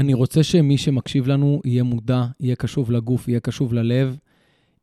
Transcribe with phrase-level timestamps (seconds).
[0.00, 4.18] אני רוצה שמי שמקשיב לנו יהיה מודע, יהיה קשוב לגוף, יהיה קשוב ללב,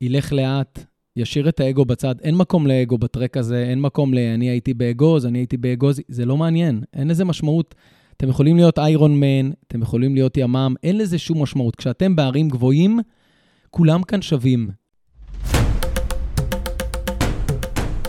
[0.02, 2.16] ילך לאט, ישאיר את האגו בצד.
[2.22, 4.18] אין מקום לאגו בטרק הזה, אין מקום ל...
[4.18, 7.76] אני הייתי באגוז, אני הייתי באגוז, זה לא מעניין, אין לזה משמעות.
[8.18, 11.76] אתם יכולים להיות איירון מן, אתם יכולים להיות ימ"מ, אין לזה שום משמעות.
[11.76, 13.00] כשאתם בערים גבוהים,
[13.70, 14.70] כולם כאן שווים.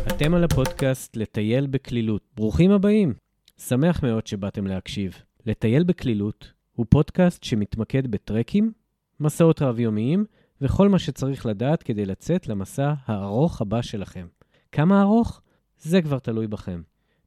[0.08, 2.22] אתם על הפודקאסט לטייל בקלילות.
[2.36, 3.14] ברוכים הבאים.
[3.58, 5.22] שמח מאוד שבאתם להקשיב.
[5.46, 8.72] לטייל בקלילות הוא פודקאסט שמתמקד בטרקים,
[9.20, 10.24] מסעות רב-יומיים
[10.60, 14.26] וכל מה שצריך לדעת כדי לצאת למסע הארוך הבא שלכם.
[14.72, 15.40] כמה ארוך?
[15.78, 16.82] זה כבר תלוי בכם.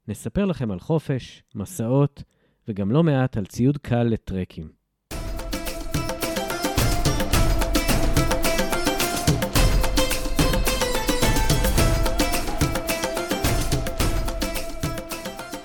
[0.08, 2.22] נספר לכם על חופש, מסעות
[2.68, 4.68] וגם לא מעט על ציוד קל לטרקים.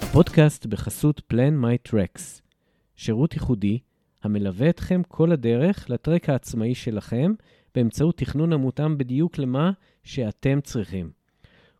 [0.02, 2.41] הפודקאסט בחסות Plan My Tracks,
[2.95, 3.80] שירות ייחודי
[4.27, 7.34] המלווה אתכם כל הדרך לטרק העצמאי שלכם
[7.76, 9.72] באמצעות תכנון המותאם בדיוק למה
[10.03, 11.11] שאתם צריכים.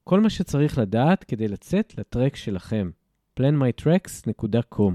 [0.04, 2.90] כל מה שצריך לדעת כדי לצאת לטרק שלכם.
[3.40, 4.94] planmytracks.com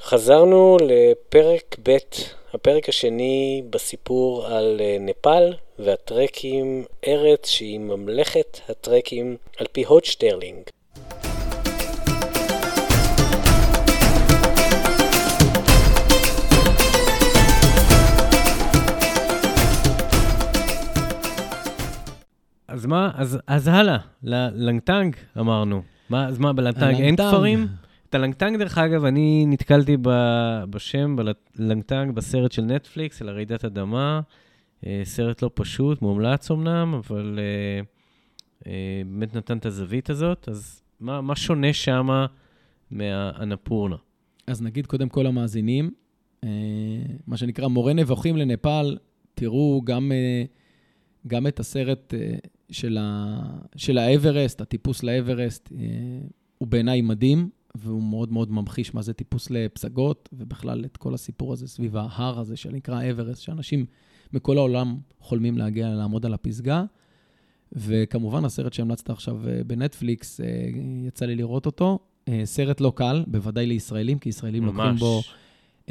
[0.00, 1.96] חזרנו לפרק ב',
[2.60, 10.62] הפרק השני בסיפור על אה, נפאל והטרקים, ארץ שהיא ממלכת הטרקים על פי הוד שטרלינג.
[22.68, 25.82] אז מה, אז, אז הלאה, ללנגטנג אמרנו.
[26.10, 27.87] מה, אז מה, בלנגטנג אין כפרים?
[28.08, 30.08] את הלנגטנג, דרך אגב, אני נתקלתי ב,
[30.70, 31.16] בשם,
[31.56, 34.20] בלנגטנג, בסרט של נטפליקס, על הרעידת אדמה.
[34.86, 37.80] אה, סרט לא פשוט, מומלץ אמנם, אבל אה,
[38.66, 40.48] אה, באמת נתן את הזווית הזאת.
[40.48, 42.26] אז מה, מה שונה שמה
[42.90, 43.96] מהאנפורנה?
[44.46, 45.90] אז נגיד קודם כל המאזינים,
[47.26, 48.98] מה שנקרא מורה נבוכים לנפאל,
[49.34, 50.12] תראו גם,
[51.26, 52.14] גם את הסרט
[52.70, 53.36] של, ה,
[53.76, 55.72] של האברסט, הטיפוס לאברסט,
[56.58, 57.57] הוא בעיניי מדהים.
[57.74, 62.38] והוא מאוד מאוד ממחיש מה זה טיפוס לפסגות, ובכלל את כל הסיפור הזה סביב ההר
[62.38, 63.86] הזה שנקרא אברסט, שאנשים
[64.32, 66.84] מכל העולם חולמים להגיע, לעמוד על הפסגה.
[67.72, 70.46] וכמובן, הסרט שהמלצת עכשיו אה, בנטפליקס, אה,
[71.06, 71.98] יצא לי לראות אותו.
[72.28, 74.76] אה, סרט לא קל, בוודאי לישראלים, כי ישראלים ממש.
[74.76, 75.22] לוקחים בו...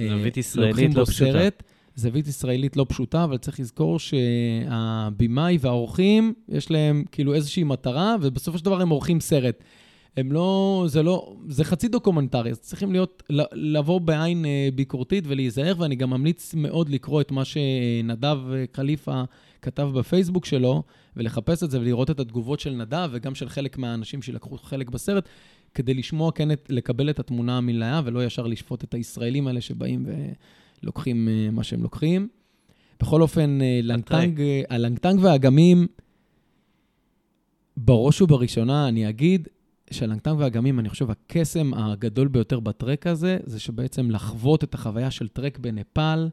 [0.10, 1.32] זווית ישראלית לא פשוטה.
[1.32, 1.64] סרט.
[1.96, 8.58] זווית ישראלית לא פשוטה, אבל צריך לזכור שהבימאי והאורחים, יש להם כאילו איזושהי מטרה, ובסופו
[8.58, 9.64] של דבר הם עורכים סרט.
[10.18, 13.24] הם לא, זה לא, זה חצי דוקומנטרי, אז צריכים להיות,
[13.54, 18.38] לבוא בעין אה, ביקורתית ולהיזהר, ואני גם ממליץ מאוד לקרוא את מה שנדב
[18.72, 19.24] קליפה
[19.62, 20.84] כתב בפייסבוק שלו,
[21.16, 25.30] ולחפש את זה ולראות את התגובות של נדב וגם של חלק מהאנשים שלקחו חלק בסרט,
[25.74, 30.06] כדי לשמוע, כן, את, לקבל את התמונה המלאה, ולא ישר לשפוט את הישראלים האלה שבאים
[30.84, 32.28] ולוקחים אה, מה שהם לוקחים.
[33.00, 35.88] בכל אופן, אה, לנגטנג, הלנגטנג והאגמים,
[37.78, 39.48] בראש ובראשונה, אני אגיד,
[39.92, 45.28] שהלנגטנג והאגמים, אני חושב, הקסם הגדול ביותר בטרק הזה, זה שבעצם לחוות את החוויה של
[45.28, 46.30] טרק בנפאל,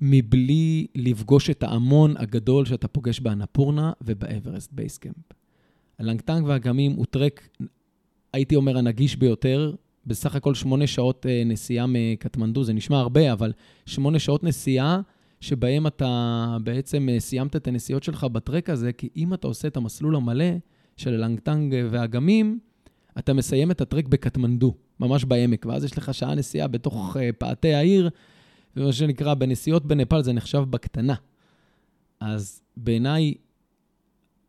[0.00, 5.16] מבלי לפגוש את ההמון הגדול שאתה פוגש באנפורנה ובאברסט base camp.
[5.98, 7.48] הלנגטנג והאגמים הוא טרק,
[8.32, 9.74] הייתי אומר, הנגיש ביותר.
[10.06, 13.52] בסך הכל שמונה שעות אה, נסיעה מקטמנדו, זה נשמע הרבה, אבל
[13.86, 15.00] שמונה שעות נסיעה
[15.40, 19.76] שבהם אתה בעצם אה, סיימת את הנסיעות שלך בטרק הזה, כי אם אתה עושה את
[19.76, 20.54] המסלול המלא,
[20.96, 22.58] של לנגטנג ואגמים,
[23.18, 27.74] אתה מסיים את הטרק בקטמנדו, ממש בעמק, ואז יש לך שעה נסיעה בתוך uh, פאתי
[27.74, 28.10] העיר,
[28.76, 31.14] ומה שנקרא, בנסיעות בנפאל זה נחשב בקטנה.
[32.20, 33.34] אז בעיניי,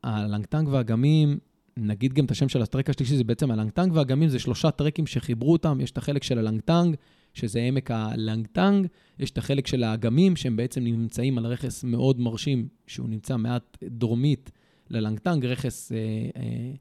[0.04, 1.38] הלנגטנג והאגמים,
[1.78, 5.52] נגיד גם את השם של הטרק השלישי, זה בעצם הלנגטנג והאגמים, זה שלושה טרקים שחיברו
[5.52, 5.82] אותם.
[5.82, 6.96] יש את החלק של הלנגטנג,
[7.34, 8.88] שזה עמק הלנגטנג,
[9.20, 13.78] יש את החלק של האגמים, שהם בעצם נמצאים על רכס מאוד מרשים, שהוא נמצא מעט
[13.84, 14.52] דרומית
[14.94, 16.72] ללנגטנג, רכס אה, אה,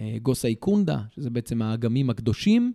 [0.00, 2.72] אה, גוסאי קונדה, שזה בעצם האגמים הקדושים,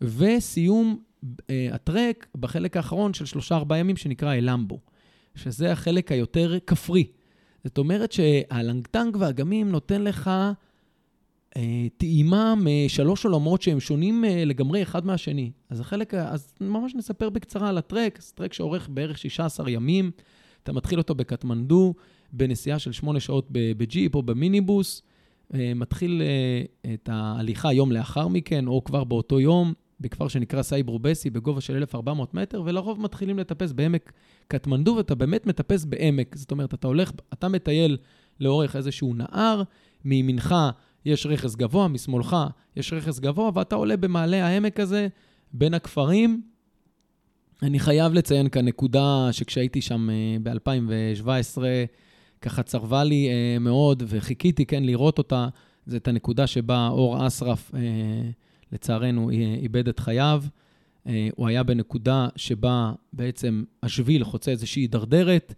[0.00, 1.02] וסיום
[1.50, 4.78] אה, הטרק בחלק האחרון של שלושה-ארבעה ימים, שנקרא אלמבו,
[5.34, 7.06] שזה החלק היותר כפרי.
[7.64, 10.30] זאת אומרת שהלנגטנג והאגמים נותן לך
[11.56, 15.50] אה, טעימה משלוש עולמות שהם שונים אה, לגמרי אחד מהשני.
[15.70, 20.10] אז החלק, אז ממש נספר בקצרה על הטרק, זה טרק שאורך בערך 16 ימים,
[20.62, 21.94] אתה מתחיל אותו בקטמנדו,
[22.32, 25.02] בנסיעה של שמונה שעות בג'יפ או במיניבוס,
[25.54, 31.30] אה, מתחיל אה, את ההליכה יום לאחר מכן, או כבר באותו יום, בכפר שנקרא סייברובסי,
[31.30, 34.12] בגובה של 1,400 מטר, ולרוב מתחילים לטפס בעמק
[34.48, 36.36] קטמנדו, ואתה באמת מטפס בעמק.
[36.36, 37.96] זאת אומרת, אתה הולך, אתה מטייל
[38.40, 39.62] לאורך איזשהו נהר,
[40.04, 40.54] מימינך
[41.04, 42.36] יש רכס גבוה, משמאלך
[42.76, 45.08] יש רכס גבוה, ואתה עולה במעלה העמק הזה
[45.52, 46.42] בין הכפרים.
[47.62, 50.08] אני חייב לציין כאן נקודה שכשהייתי שם
[50.42, 51.58] ב-2017,
[52.42, 53.28] ככה צרבה לי
[53.60, 55.48] מאוד, וחיכיתי, כן, לראות אותה.
[55.86, 57.80] זה את הנקודה שבה אור אסרף, אה,
[58.72, 59.30] לצערנו,
[59.62, 60.42] איבד את חייו.
[61.06, 65.54] אה, הוא היה בנקודה שבה בעצם השביל חוצה איזושהי דרדרת,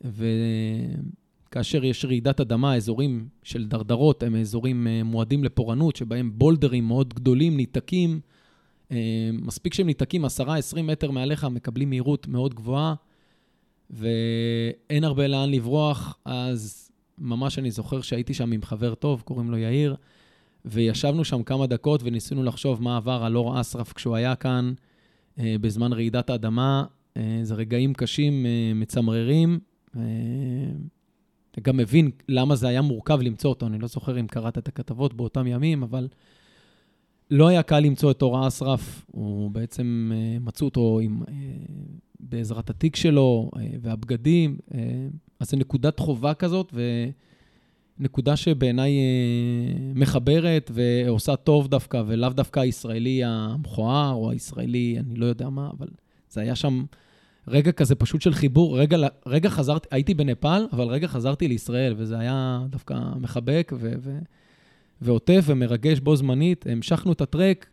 [0.00, 7.14] וכאשר יש רעידת אדמה, אזורים של דרדרות הם אזורים אה, מועדים לפורענות, שבהם בולדרים מאוד
[7.14, 8.20] גדולים ניתקים.
[9.32, 10.28] מספיק שהם ניתקים 10-20
[10.82, 12.94] מטר מעליך, מקבלים מהירות מאוד גבוהה,
[13.90, 19.58] ואין הרבה לאן לברוח, אז ממש אני זוכר שהייתי שם עם חבר טוב, קוראים לו
[19.58, 19.96] יאיר,
[20.64, 24.72] וישבנו שם כמה דקות וניסינו לחשוב מה עבר על אור אסרף כשהוא היה כאן
[25.38, 26.84] אה, בזמן רעידת האדמה.
[27.16, 29.58] אה, זה רגעים קשים, אה, מצמררים.
[29.96, 30.02] אה,
[31.62, 33.66] גם מבין למה זה היה מורכב למצוא אותו.
[33.66, 36.08] אני לא זוכר אם קראת את הכתבות באותם ימים, אבל
[37.30, 39.06] לא היה קל למצוא את אור אסרף.
[39.06, 41.34] הוא בעצם, אה, מצאו אותו עם, אה,
[42.20, 44.56] בעזרת התיק שלו אה, והבגדים.
[44.74, 44.80] אה,
[45.40, 46.74] אז זו נקודת חובה כזאת,
[47.98, 55.26] ונקודה שבעיניי אה, מחברת ועושה טוב דווקא, ולאו דווקא הישראלי המכוער או הישראלי, אני לא
[55.26, 55.88] יודע מה, אבל
[56.30, 56.84] זה היה שם
[57.48, 58.78] רגע כזה פשוט של חיבור.
[58.78, 63.92] רגע, רגע חזרתי, הייתי בנפאל, אבל רגע חזרתי לישראל, וזה היה דווקא מחבק ו...
[63.98, 64.18] ו
[65.00, 66.66] ועוטף ומרגש בו זמנית.
[66.68, 67.66] המשכנו את הטרק,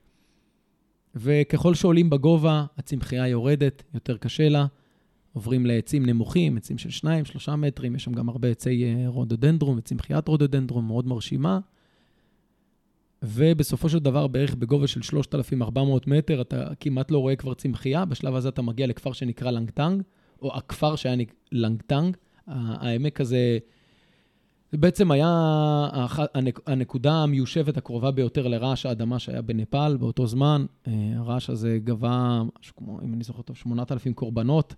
[1.16, 4.66] וככל שעולים בגובה, הצמחייה יורדת, יותר קשה לה.
[5.34, 7.08] עוברים לעצים נמוכים, עצים של
[7.50, 11.60] 2-3 מטרים, יש שם גם הרבה עצי אה, רודודנדרום וצמחיית רודודנדרום מאוד מרשימה.
[13.24, 18.06] ובסופו של דבר, בערך בגובה של 3,400 מטר, אתה כמעט לא רואה כבר צמחייה.
[18.06, 20.02] בשלב הזה אתה מגיע לכפר שנקרא לנגטנג,
[20.42, 21.16] או הכפר שהיה
[21.52, 22.18] לנגטנג.
[22.48, 23.58] העמק הזה
[24.74, 25.30] זה בעצם היה
[26.66, 30.66] הנקודה המיושבת הקרובה ביותר לרעש האדמה שהיה בנפאל באותו זמן.
[30.88, 34.76] אה, הרעש הזה גבה, משהו כמו, אם אני זוכר טוב, 8,000 קורבנות.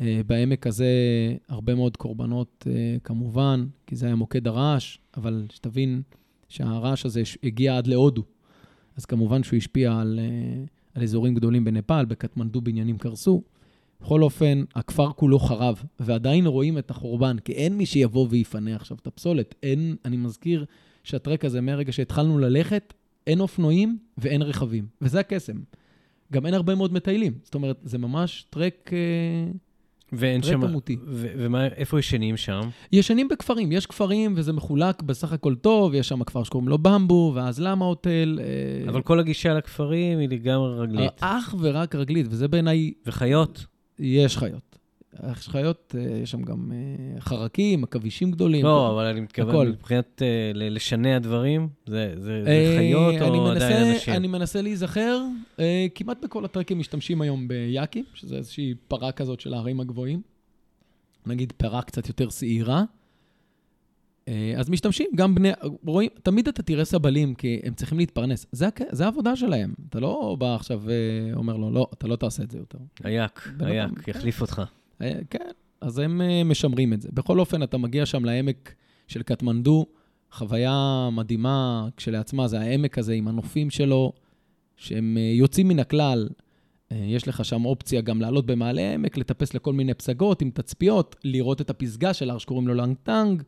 [0.00, 0.86] אה, בעמק הזה
[1.48, 6.02] הרבה מאוד קורבנות אה, כמובן, כי זה היה מוקד הרעש, אבל שתבין
[6.48, 8.22] שהרעש הזה הגיע עד להודו.
[8.96, 10.20] אז כמובן שהוא השפיע על,
[10.94, 13.42] על אזורים גדולים בנפאל, בקטמנדו בניינים קרסו.
[14.00, 18.96] בכל אופן, הכפר כולו חרב, ועדיין רואים את החורבן, כי אין מי שיבוא ויפנה עכשיו
[19.02, 19.54] את הפסולת.
[19.62, 20.64] אין, אני מזכיר
[21.04, 22.94] שהטרק הזה, מהרגע שהתחלנו ללכת,
[23.26, 25.56] אין אופנועים ואין רכבים, וזה הקסם.
[26.32, 27.32] גם אין הרבה מאוד מטיילים.
[27.42, 28.90] זאת אומרת, זה ממש טרק...
[28.92, 29.50] אה,
[30.12, 30.60] ואין שם...
[31.06, 32.60] ומה, איפה ישנים שם?
[32.92, 33.72] ישנים בכפרים.
[33.72, 37.84] יש כפרים וזה מחולק בסך הכל טוב, יש שם כפר שקוראים לו במבו, ואז למה
[37.84, 38.38] הוטל.
[38.42, 41.12] אה, אבל כל הגישה לכפרים היא לגמרי רגלית.
[41.20, 42.92] אך ורק רגלית, וזה בעיניי...
[43.06, 43.66] וחיות?
[43.98, 44.78] יש חיות.
[45.30, 48.64] יש חיות, אה, יש שם גם אה, חרקים, עכבישים גדולים.
[48.64, 50.22] לא, אבל אני מתכוון, מבחינת
[50.54, 54.14] לשנע דברים, זה, זה, זה חיות או מנסה, עדיין אנשים?
[54.14, 55.20] אני מנסה להיזכר,
[55.94, 60.22] כמעט בכל הטרקים משתמשים היום ביאקים, שזה איזושהי פרה כזאת של ההרים הגבוהים.
[61.26, 62.84] נגיד פרה קצת יותר שעירה.
[64.56, 65.50] אז משתמשים, גם בני,
[65.86, 68.46] רואים, תמיד אתה תראה סבלים, כי הם צריכים להתפרנס.
[68.52, 69.74] זה, זה העבודה שלהם.
[69.88, 72.78] אתה לא בא עכשיו ואומר לו, לא, אתה לא תעשה את זה יותר.
[73.04, 74.62] אייק, אייק, יחליף אותך.
[75.02, 77.08] אה, כן, אז הם אה, משמרים את זה.
[77.12, 78.74] בכל אופן, אתה מגיע שם לעמק
[79.06, 79.86] של קטמנדו,
[80.32, 84.12] חוויה מדהימה כשלעצמה, זה העמק הזה עם הנופים שלו,
[84.76, 86.28] שהם אה, יוצאים מן הכלל.
[86.90, 91.60] יש לך שם אופציה גם לעלות במעלה העמק, לטפס לכל מיני פסגות עם תצפיות, לראות
[91.60, 93.42] את הפסגה של הר שקוראים לו לנגטנג,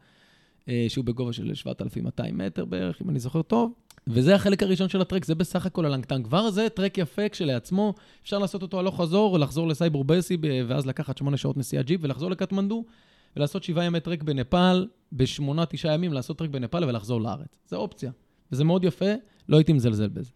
[0.88, 3.72] שהוא בגובה של 7,200 מטר בערך, אם אני זוכר טוב.
[4.06, 6.22] וזה החלק הראשון של הטרק, זה בסך הכל הלנגטן.
[6.22, 10.36] כבר זה טרק יפה כשלעצמו, אפשר לעשות אותו הלוך חזור, לחזור לסייבור ברסי,
[10.66, 12.84] ואז לקחת שמונה שעות נסיעה ג'יפ ולחזור לקטמנדו,
[13.36, 17.58] ולעשות שבעה ימי טרק בנפאל, בשמונה, תשעה ימים לעשות טרק בנפאל ולחזור לארץ.
[17.66, 18.10] זה אופציה.
[18.52, 19.10] וזה מאוד יפה,
[19.48, 20.30] לא הייתי מזלזל בזה.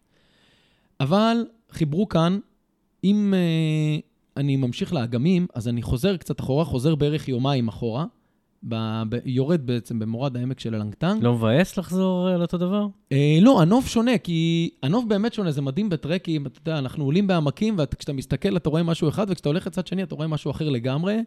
[0.99, 1.37] אבל
[1.71, 2.39] חיברו כאן,
[3.03, 4.01] אם uh,
[4.37, 8.05] אני ממשיך לאגמים, אז אני חוזר קצת אחורה, חוזר בערך יומיים אחורה,
[8.69, 11.23] ב, ב, יורד בעצם במורד העמק של הלנגטנג.
[11.23, 12.87] לא מבאס לחזור על אותו דבר?
[13.11, 17.27] אה, לא, הנוף שונה, כי הנוף באמת שונה, זה מדהים בטרקים, אתה יודע, אנחנו עולים
[17.27, 20.69] בעמקים, וכשאתה מסתכל אתה רואה משהו אחד, וכשאתה הולך לצד שני אתה רואה משהו אחר
[20.69, 21.17] לגמרי,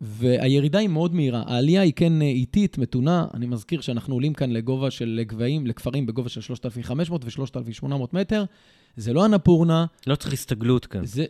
[0.00, 1.42] והירידה היא מאוד מהירה.
[1.46, 3.26] העלייה היא כן אה, איטית, מתונה.
[3.34, 8.44] אני מזכיר שאנחנו עולים כאן לגובה של גבהים, לכפרים בגובה של 3,500 ו-3,800 מטר.
[8.96, 9.86] זה לא אנפורנה.
[10.06, 11.04] לא צריך הסתגלות כאן.
[11.06, 11.24] זה,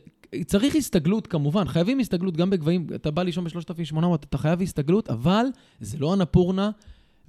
[0.46, 5.46] צריך הסתגלות, כמובן, חייבים הסתגלות גם בגבהים, אתה בא לישון ב-3,800, אתה חייב הסתגלות, אבל
[5.80, 6.70] זה לא אנפורנה,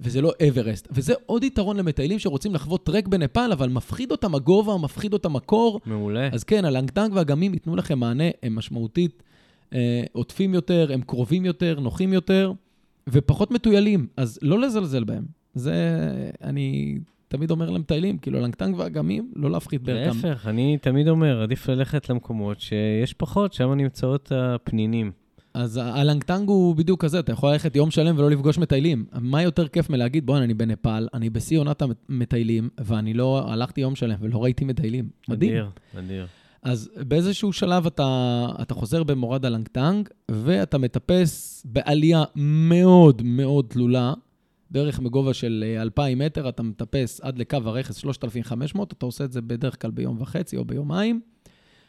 [0.00, 0.88] וזה לא אברסט.
[0.90, 5.80] וזה עוד יתרון למטיילים שרוצים לחוות טרק בנפאל, אבל מפחיד אותם הגובה, מפחיד אותם הקור.
[5.86, 6.28] מעולה.
[6.32, 9.22] אז כן, הלנגטנג והאגמים ייתנו לכם מענה, הם משמעותית
[9.72, 12.52] אה, עוטפים יותר, הם קרובים יותר, נוחים יותר,
[13.08, 15.24] ופחות מטוילים, אז לא לזלזל בהם.
[15.54, 15.74] זה,
[16.42, 16.98] אני
[17.28, 20.28] תמיד אומר למטיילים, כאילו, הלנגטנג והאגמים, לא להפחית בערכם.
[20.28, 25.12] להפך, אני תמיד אומר, עדיף ללכת למקומות שיש פחות, שם נמצאות הפנינים.
[25.54, 29.04] אז הלנגטנג הוא בדיוק כזה, אתה יכול ללכת יום שלם ולא לפגוש מטיילים.
[29.20, 33.96] מה יותר כיף מלהגיד, בוא'נה, אני בנפאל, אני בשיא עונת המטיילים, ואני לא הלכתי יום
[33.96, 35.08] שלם ולא ראיתי מטיילים.
[35.28, 35.50] מדהים.
[35.52, 35.68] אדיר,
[35.98, 36.26] אדיר.
[36.62, 44.14] אז באיזשהו שלב אתה, אתה חוזר במורד הלנגטנג, ואתה מטפס בעלייה מאוד מאוד תלולה,
[44.70, 49.32] בערך מגובה של 2,000 אה, מטר, אתה מטפס עד לקו הרכס 3,500, אתה עושה את
[49.32, 51.20] זה בדרך כלל ביום וחצי או ביומיים,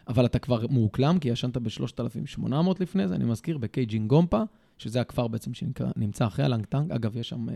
[0.07, 4.41] אבל אתה כבר מאוקלם, כי ישנת ב-3,800 לפני זה, אני מזכיר, בקיינג'ין גומפה,
[4.77, 6.91] שזה הכפר בעצם שנמצא אחרי הלנגטנג.
[6.91, 7.49] אגב, יש שם...
[7.49, 7.55] אה,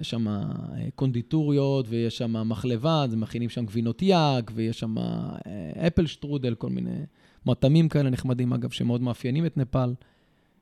[0.00, 0.42] יש שם אה,
[0.94, 4.94] קונדיטוריות, ויש שם מחלבה, אז מכינים שם גבינות יאק, ויש שם
[5.86, 6.96] אפל שטרודל, כל מיני
[7.46, 9.94] מטעמים כאלה נחמדים, אגב, שמאוד מאפיינים את נפאל.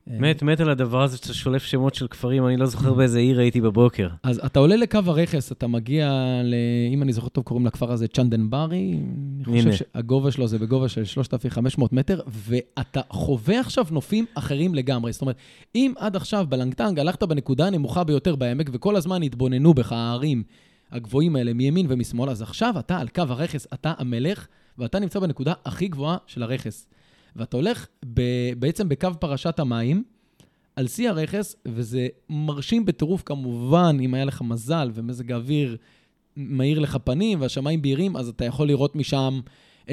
[0.09, 3.39] מת, מת על הדבר הזה שאתה שולף שמות של כפרים, אני לא זוכר באיזה עיר
[3.39, 4.07] הייתי בבוקר.
[4.23, 6.11] אז אתה עולה לקו הרכס, אתה מגיע,
[6.43, 6.55] ל...
[6.93, 8.99] אם אני זוכר טוב, קוראים לכפר הזה צ'נדנברי.
[9.47, 15.11] אני חושב שהגובה שלו זה בגובה של 3,500 מטר, ואתה חווה עכשיו נופים אחרים לגמרי.
[15.11, 15.35] זאת אומרת,
[15.75, 20.43] אם עד עכשיו בלנגטנג הלכת בנקודה הנמוכה ביותר בעמק, וכל הזמן התבוננו בך הערים
[20.91, 24.47] הגבוהים האלה מימין ומשמאל, אז עכשיו אתה על קו הרכס, אתה המלך,
[24.77, 26.87] ואתה נמצא בנקודה הכי גבוהה של הרכס.
[27.37, 28.21] ואתה הולך ב,
[28.59, 30.03] בעצם בקו פרשת המים,
[30.75, 35.77] על שיא הרכס, וזה מרשים בטירוף כמובן, אם היה לך מזל ומזג האוויר
[36.37, 39.39] מאיר לך פנים והשמיים בהירים, אז אתה יכול לראות משם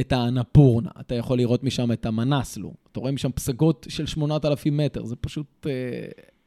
[0.00, 5.04] את האנפורנה, אתה יכול לראות משם את המנסלו, אתה רואה משם פסגות של 8,000 מטר,
[5.04, 5.66] זה פשוט...
[5.66, 5.72] אה,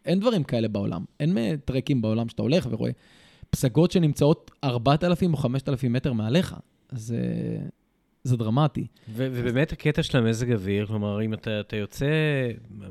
[0.07, 1.05] אין דברים כאלה בעולם.
[1.19, 2.91] אין טרקים בעולם שאתה הולך ורואה
[3.49, 6.55] פסגות שנמצאות 4,000 או 5,000 מטר מעליך.
[6.91, 7.17] זה,
[8.27, 8.87] זה דרמטי.
[9.09, 12.05] ו- ובאמת הקטע של המזג אוויר, כלומר, אם אתה, אתה יוצא,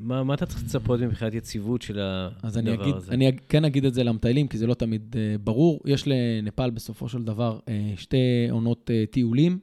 [0.00, 3.12] מה, מה אתה צריך לצפות מבחינת יציבות של הדבר אז אני אגיד, הזה?
[3.12, 5.80] אני כן אגיד את זה למטיילים, כי זה לא תמיד uh, ברור.
[5.84, 9.58] יש לנפאל בסופו של דבר uh, שתי עונות uh, טיולים.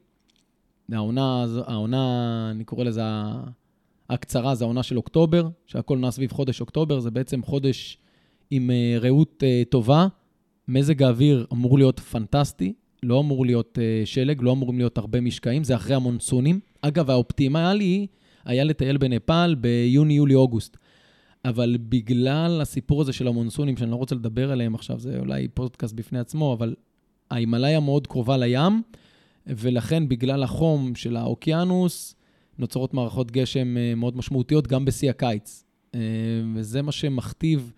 [0.92, 3.01] העונה, העונה, אני קורא לזה
[4.10, 7.98] הקצרה, זה העונה של אוקטובר, שהכל נע סביב חודש אוקטובר, זה בעצם חודש
[8.51, 10.08] עם uh, ראות uh, טובה.
[10.68, 15.63] מזג האוויר אמור להיות פנטסטי, לא אמור להיות uh, שלג, לא אמורים להיות הרבה משקעים,
[15.63, 16.60] זה אחרי המונסונים.
[16.81, 18.07] אגב, האופטימלי
[18.45, 20.77] היה לטייל בנפאל ביוני, יולי, אוגוסט.
[21.45, 25.93] אבל בגלל הסיפור הזה של המונסונים, שאני לא רוצה לדבר עליהם עכשיו, זה אולי פודקאסט
[25.93, 26.75] בפני עצמו, אבל
[27.31, 28.81] ההימאליה מאוד קרובה לים,
[29.48, 32.15] ולכן בגלל החום של האוקיינוס,
[32.60, 35.63] נוצרות מערכות גשם uh, מאוד משמעותיות גם בשיא הקיץ.
[35.91, 35.95] Uh,
[36.55, 37.72] וזה מה שמכתיב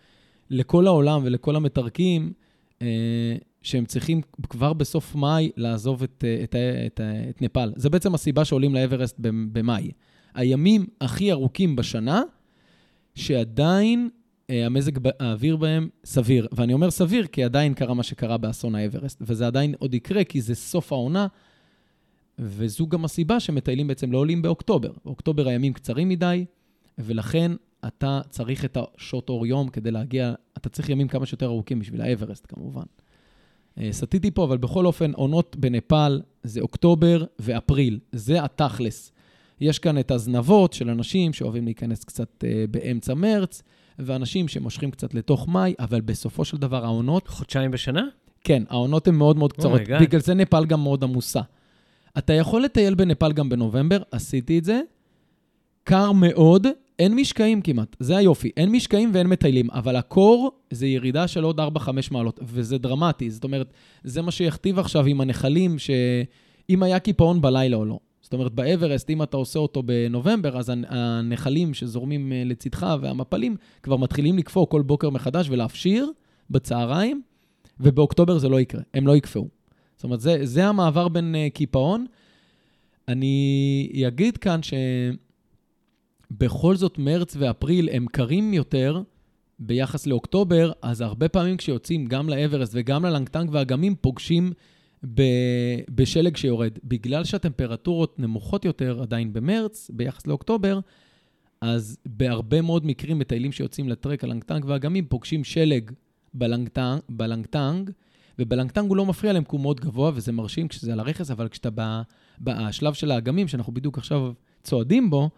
[0.49, 2.33] לכל העולם ולכל המתרקים,
[3.65, 6.55] שהם צריכים כבר בסוף מאי לעזוב את, את,
[6.85, 7.73] את, את נפאל.
[7.75, 9.15] זה בעצם הסיבה שעולים לאברסט
[9.51, 9.91] במאי.
[10.33, 12.21] הימים הכי ארוכים בשנה,
[13.15, 14.09] שעדיין
[14.49, 16.47] אה, המזג האוויר בהם סביר.
[16.51, 20.41] ואני אומר סביר, כי עדיין קרה מה שקרה באסון האברסט, וזה עדיין עוד יקרה, כי
[20.41, 21.27] זה סוף העונה,
[22.39, 24.91] וזו גם הסיבה שמטיילים בעצם לא עולים באוקטובר.
[25.05, 26.45] באוקטובר הימים קצרים מדי,
[26.97, 27.51] ולכן
[27.87, 32.01] אתה צריך את השעות אור יום כדי להגיע, אתה צריך ימים כמה שיותר ארוכים בשביל
[32.01, 32.85] האברסט, כמובן.
[33.79, 39.11] אה, סטיתי פה, אבל בכל אופן, עונות בנפאל זה אוקטובר ואפריל, זה התכלס.
[39.61, 43.63] יש כאן את הזנבות של אנשים שאוהבים להיכנס קצת uh, באמצע מרץ,
[43.99, 47.27] ואנשים שמושכים קצת לתוך מאי, אבל בסופו של דבר העונות...
[47.27, 48.03] חודשיים בשנה?
[48.41, 49.81] כן, העונות הן מאוד מאוד קצרות.
[49.81, 51.41] Oh בגלל זה נפאל גם מאוד עמוסה.
[52.17, 54.81] אתה יכול לטייל בנפאל גם בנובמבר, עשיתי את זה.
[55.83, 56.67] קר מאוד,
[56.99, 58.51] אין משקעים כמעט, זה היופי.
[58.57, 61.63] אין משקעים ואין מטיילים, אבל הקור זה ירידה של עוד 4-5
[62.11, 63.29] מעלות, וזה דרמטי.
[63.29, 63.73] זאת אומרת,
[64.03, 67.99] זה מה שיכתיב עכשיו עם הנחלים, שאם היה קיפאון בלילה או לא.
[68.21, 73.97] זאת אומרת, באברסט, אם אתה עושה אותו בנובמבר, אז הנחלים שזורמים אה, לצדך והמפלים כבר
[73.97, 76.11] מתחילים לקפוא כל בוקר מחדש ולהפשיר
[76.49, 77.21] בצהריים,
[77.79, 79.47] ובאוקטובר זה לא יקרה, הם לא יקפאו.
[79.95, 82.05] זאת אומרת, זה, זה המעבר בין אה, קיפאון.
[83.07, 84.73] אני אגיד כאן ש...
[86.37, 89.01] בכל זאת מרץ ואפריל הם קרים יותר
[89.59, 94.51] ביחס לאוקטובר, אז הרבה פעמים כשיוצאים גם לאברסט וגם ללנגטנג והאגמים, פוגשים
[95.13, 95.21] ב...
[95.89, 96.71] בשלג שיורד.
[96.83, 100.79] בגלל שהטמפרטורות נמוכות יותר עדיין במרץ ביחס לאוקטובר,
[101.61, 105.91] אז בהרבה מאוד מקרים מטיילים שיוצאים לטרק הלנגטנג והאגמים פוגשים שלג
[106.33, 107.91] בלנגטנג, בלנגטנג,
[108.39, 111.47] ובלנגטנג הוא לא מפריע להם כי הוא מאוד גבוה וזה מרשים כשזה על הרכס, אבל
[111.47, 112.01] כשאתה
[112.41, 114.31] בשלב של האגמים, שאנחנו בדיוק עכשיו
[114.63, 115.29] צועדים בו,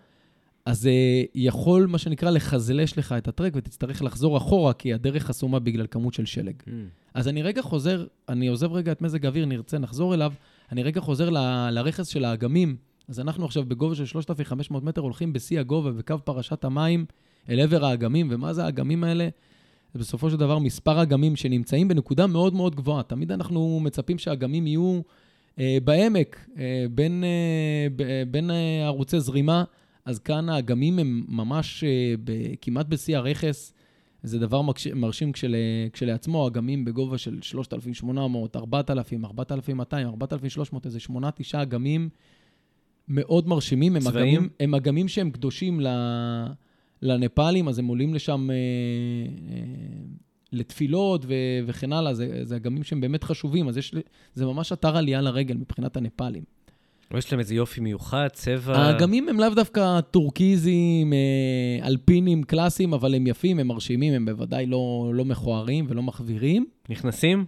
[0.67, 0.91] אז זה
[1.35, 6.13] יכול, מה שנקרא, לחזלש לך את הטרק ותצטרך לחזור אחורה, כי הדרך חסומה בגלל כמות
[6.13, 6.53] של שלג.
[6.65, 6.71] Mm.
[7.13, 10.33] אז אני רגע חוזר, אני עוזב רגע את מזג האוויר, נרצה, נחזור אליו,
[10.71, 12.75] אני רגע חוזר ל- לרכס של האגמים.
[13.07, 17.05] אז אנחנו עכשיו בגובה של 3,500 מטר הולכים בשיא הגובה בקו פרשת המים
[17.49, 19.29] אל עבר האגמים, ומה זה האגמים האלה?
[19.93, 23.03] זה בסופו של דבר מספר אגמים שנמצאים בנקודה מאוד מאוד גבוהה.
[23.03, 25.01] תמיד אנחנו מצפים שהאגמים יהיו
[25.59, 29.63] אה, בעמק, אה, בין, אה, בין אה, ערוצי זרימה,
[30.07, 33.73] אז כאן האגמים הם ממש אה, ב- כמעט בשיא הרכס.
[34.23, 35.55] זה דבר מקש- מרשים כשל,
[35.93, 41.11] כשלעצמו, אגמים בגובה של 3,800, 4,000, 4,200, 4,300, איזה 8-9
[41.61, 42.09] אגמים
[43.07, 43.95] מאוד מרשימים.
[43.95, 44.33] הם צבעים?
[44.35, 45.87] אגמים, הם אגמים שהם קדושים ל,
[47.01, 49.61] לנפאלים, אז הם עולים לשם אה, אה,
[50.51, 51.33] לתפילות ו,
[51.67, 52.13] וכן הלאה.
[52.13, 53.95] זה, זה אגמים שהם באמת חשובים, אז יש,
[54.33, 56.43] זה ממש אתר עלייה לרגל מבחינת הנפאלים.
[57.15, 58.77] יש להם איזה יופי מיוחד, צבע...
[58.77, 64.65] האגמים הם לאו דווקא טורקיזים, אה, אלפינים, קלאסיים, אבל הם יפים, הם מרשימים, הם בוודאי
[64.65, 66.65] לא, לא מכוערים ולא מחווירים.
[66.89, 67.45] נכנסים?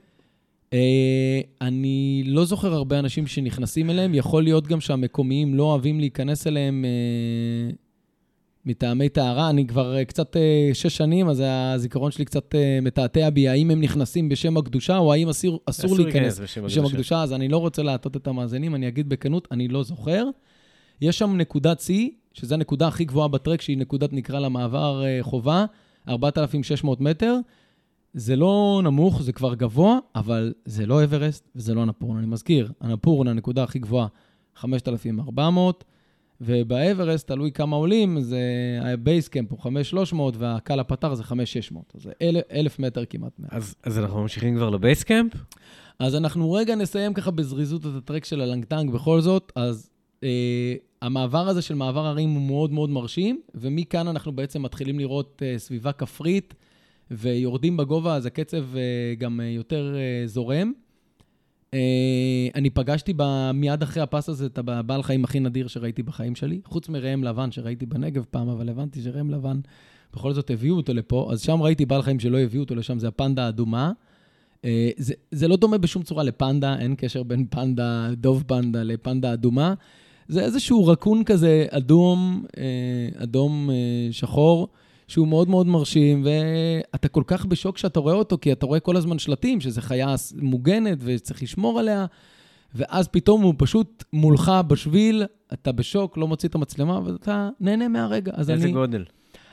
[0.73, 6.47] אה, אני לא זוכר הרבה אנשים שנכנסים אליהם, יכול להיות גם שהמקומיים לא אוהבים להיכנס
[6.47, 7.75] אליהם אה,
[8.65, 9.49] מטעמי טהרה.
[9.49, 13.71] אני כבר אה, קצת אה, שש שנים, אז הזיכרון שלי קצת אה, מתעתע בי, האם
[13.71, 17.57] הם נכנסים בשם הקדושה, או האם אסור, אסור להיכנס בשם בשם הקדושה, אז אני לא
[17.57, 20.25] רוצה להטעות את המאזינים, אני אגיד בכנות, אני לא זוכר.
[21.01, 25.19] יש שם נקודת שיא, שזו הנקודה הכי גבוהה בטרק, שהיא נקודת, נקרא לה מעבר אה,
[25.21, 25.65] חובה,
[26.09, 27.35] 4,600 מטר.
[28.13, 32.17] זה לא נמוך, זה כבר גבוה, אבל זה לא אברסט וזה לא אנאפורנה.
[32.17, 34.07] אני מזכיר, האנאפורנה, הנקודה הכי גבוהה,
[34.55, 35.83] 5,400,
[36.41, 38.39] ובאברסט, תלוי כמה עולים, זה
[38.81, 41.93] ה base camp הוא 5,300, והקלה פתר זה 5,600.
[41.95, 42.11] אז זה
[42.51, 43.31] 1,000 מטר כמעט.
[43.49, 45.33] אז, אז אנחנו ממשיכים כבר ל base camp?
[45.99, 49.51] אז אנחנו רגע נסיים ככה בזריזות את הטרק של הלנגטנג בכל זאת.
[49.55, 49.89] אז
[50.23, 55.41] אה, המעבר הזה של מעבר הרים הוא מאוד מאוד מרשים, ומכאן אנחנו בעצם מתחילים לראות
[55.45, 56.53] אה, סביבה כפרית,
[57.11, 58.81] ויורדים בגובה, אז הקצב אה,
[59.17, 60.73] גם אה, יותר אה, זורם.
[61.73, 63.13] אה, אני פגשתי
[63.53, 67.51] מיד אחרי הפס הזה את הבעל חיים הכי נדיר שראיתי בחיים שלי, חוץ מראם לבן
[67.51, 69.59] שראיתי בנגב פעם, אבל הבנתי שראם לבן,
[70.13, 73.07] בכל זאת הביאו אותו לפה, אז שם ראיתי בעל חיים שלא הביאו אותו לשם, זה
[73.07, 73.91] הפנדה האדומה.
[74.65, 79.33] אה, זה, זה לא דומה בשום צורה לפנדה, אין קשר בין פנדה, דוב פנדה לפנדה
[79.33, 79.73] אדומה.
[80.27, 83.69] זה איזשהו רקון כזה אדום, אה, אדום
[84.11, 84.67] שחור,
[85.09, 88.97] שהוא מאוד מאוד מרשים, ואתה כל כך בשוק שאתה רואה אותו, כי אתה רואה כל
[88.97, 92.05] הזמן שלטים, שזו חיה מוגנת וצריך לשמור עליה,
[92.75, 98.31] ואז פתאום הוא פשוט מולך בשביל, אתה בשוק, לא מוציא את המצלמה, ואתה נהנה מהרגע.
[98.35, 98.71] אז איזה אני...
[98.71, 99.05] גודל?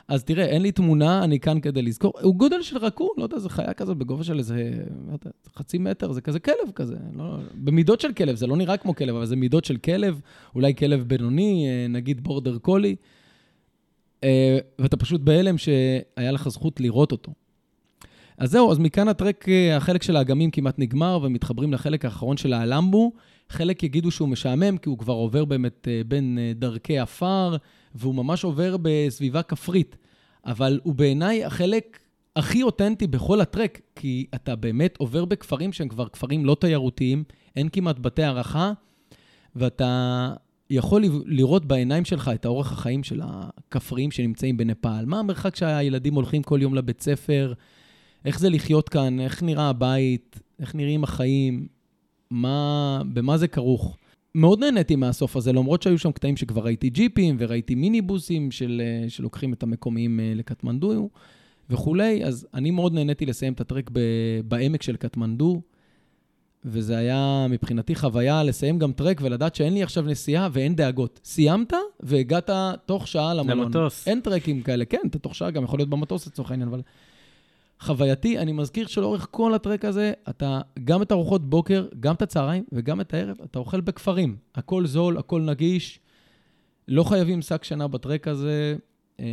[0.09, 2.13] אז תראה, אין לי תמונה, אני כאן כדי לזכור.
[2.23, 4.71] הוא גודל של רקון, לא יודע, זו חיה כזאת בגובה של איזה,
[5.09, 6.97] לא יודע, חצי מטר, זה כזה כלב כזה.
[7.15, 10.21] לא, במידות של כלב, זה לא נראה כמו כלב, אבל זה מידות של כלב,
[10.55, 12.97] אולי כלב בינוני, אה, נגיד בורדר קולי.
[14.27, 17.33] אה, ואתה פשוט בהלם שהיה לך זכות לראות אותו.
[18.39, 22.53] אז זהו, אז מכאן הטרק, אה, החלק של האגמים כמעט נגמר, ומתחברים לחלק האחרון של
[22.53, 23.13] האלמבו.
[23.49, 27.57] חלק יגידו שהוא משעמם, כי הוא כבר עובר באמת אה, בין דרכי עפר,
[27.95, 29.97] והוא ממש עובר בסביבה כפרית.
[30.47, 31.99] אבל הוא בעיניי החלק
[32.37, 37.25] הכי אותנטי בכל הטרק, כי אתה באמת עובר בכפרים שהם כבר כפרים לא תיירותיים,
[37.57, 38.73] אין כמעט בתי הערכה,
[39.57, 40.33] ואתה
[40.71, 45.05] יכול לראות בעיניים שלך את האורח החיים של הכפריים שנמצאים בנפאל.
[45.05, 47.53] מה המרחק שהילדים הולכים כל יום לבית ספר,
[48.25, 51.67] איך זה לחיות כאן, איך נראה הבית, איך נראים החיים,
[52.31, 53.97] מה, במה זה כרוך.
[54.35, 59.11] מאוד נהניתי מהסוף הזה, למרות שהיו שם קטעים שכבר ראיתי ג'יפים וראיתי מיניבוסים של, אה,
[59.11, 61.09] שלוקחים את המקומיים אה, לקטמנדו
[61.71, 64.01] וכולי, אז אני מאוד נהניתי לסיים את הטרק ב,
[64.45, 65.63] בעמק של קטמנדו,
[66.67, 71.21] וזה היה מבחינתי חוויה לסיים גם טרק ולדעת שאין לי עכשיו נסיעה ואין דאגות.
[71.25, 72.51] סיימת והגעת
[72.87, 73.65] תוך שעה למלון.
[73.65, 74.09] למטוס.
[74.09, 76.83] אין טרקים כאלה, כן, אתה תוך שעה גם יכול להיות במטוס לצורך העניין, אבל
[77.81, 82.65] חווייתי, אני מזכיר שלאורך כל הטרק הזה, אתה, גם את ארוחות בוקר, גם את הצהריים
[82.73, 84.37] וגם את הערב, אתה אוכל בכפרים.
[84.55, 86.01] הכל זול, הכל נגיש,
[86.89, 88.77] לא חייבים שק שינה בטרק הזה,
[89.21, 89.27] אה,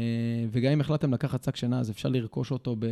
[0.51, 2.85] וגם אם החלטתם לקחת שק שינה, אז אפשר לרכוש אותו ב-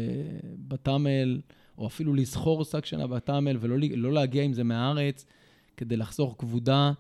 [0.68, 1.40] בתאמל,
[1.78, 5.26] או אפילו לשכור שק שינה בתאמל, ולא לא להגיע עם זה מהארץ,
[5.78, 6.92] כדי לחסוך כבודה.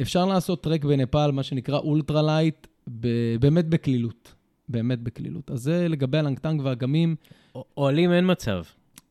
[0.00, 2.66] אפשר לעשות טרק בנפאל, מה שנקרא ultra light,
[3.00, 4.34] ב- באמת בקלילות.
[4.68, 5.50] באמת בקלילות.
[5.50, 7.16] אז זה לגבי הלנגטנג והאגמים.
[7.76, 8.62] אוהלים אין מצב.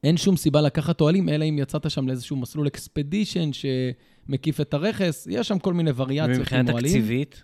[0.03, 5.27] אין שום סיבה לקחת אוהלים, אלא אם יצאת שם לאיזשהו מסלול expedition שמקיף את הרכס.
[5.29, 6.37] יש שם כל מיני וריאציות עם אוהלים.
[6.37, 7.43] ומבחינה תקציבית,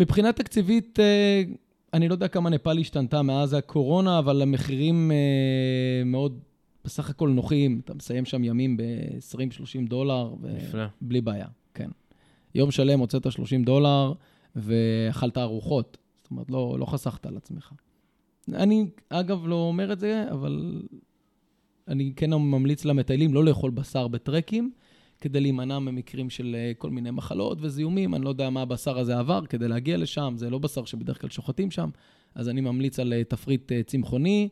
[0.00, 1.42] מבחינה תקציבית, אה,
[1.94, 6.38] אני לא יודע כמה נפאל השתנתה מאז הקורונה, אבל המחירים אה, מאוד
[6.84, 7.80] בסך הכל נוחים.
[7.84, 10.84] אתה מסיים שם ימים ב-20-30 דולר, נפלא.
[11.00, 11.90] בלי בעיה, כן.
[12.54, 14.12] יום שלם הוצאת 30 דולר
[14.56, 15.98] ואכלת ארוחות.
[16.22, 17.72] זאת אומרת, לא, לא חסכת על עצמך.
[18.54, 20.82] אני, אגב, לא אומר את זה, אבל
[21.88, 24.70] אני כן ממליץ למטיילים לא לאכול בשר בטרקים,
[25.20, 28.14] כדי להימנע ממקרים של אה, כל מיני מחלות וזיהומים.
[28.14, 31.30] אני לא יודע מה הבשר הזה עבר כדי להגיע לשם, זה לא בשר שבדרך כלל
[31.30, 31.90] שוחטים שם,
[32.34, 34.48] אז אני ממליץ על אה, תפריט אה, צמחוני.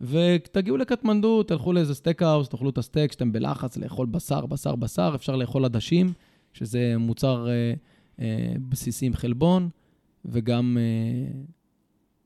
[0.00, 5.12] ותגיעו לקטמנדו, תלכו לאיזה steak house, תאכלו את הסטייק, שאתם בלחץ לאכול בשר, בשר, בשר,
[5.14, 6.12] אפשר לאכול עדשים,
[6.52, 7.74] שזה מוצר אה,
[8.20, 9.68] אה, בסיסי עם חלבון,
[10.24, 11.40] וגם, אה,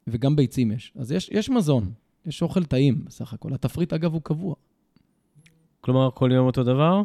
[0.06, 0.92] וגם ביצים יש.
[0.96, 1.92] אז יש, יש מזון,
[2.26, 3.54] יש אוכל טעים בסך הכל.
[3.54, 4.54] התפריט, אגב, הוא קבוע.
[5.80, 7.02] כלומר, כל יום אותו דבר?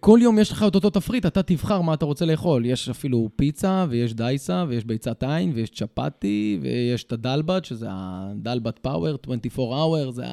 [0.00, 2.66] כל יום יש לך את אותו תפריט, אתה תבחר מה אתה רוצה לאכול.
[2.66, 8.78] יש אפילו פיצה, ויש דייסה, ויש ביצת עין, ויש צ'פטי, ויש את הדלבט, שזה הדלבט
[8.78, 10.24] פאוור, 24 hour, זה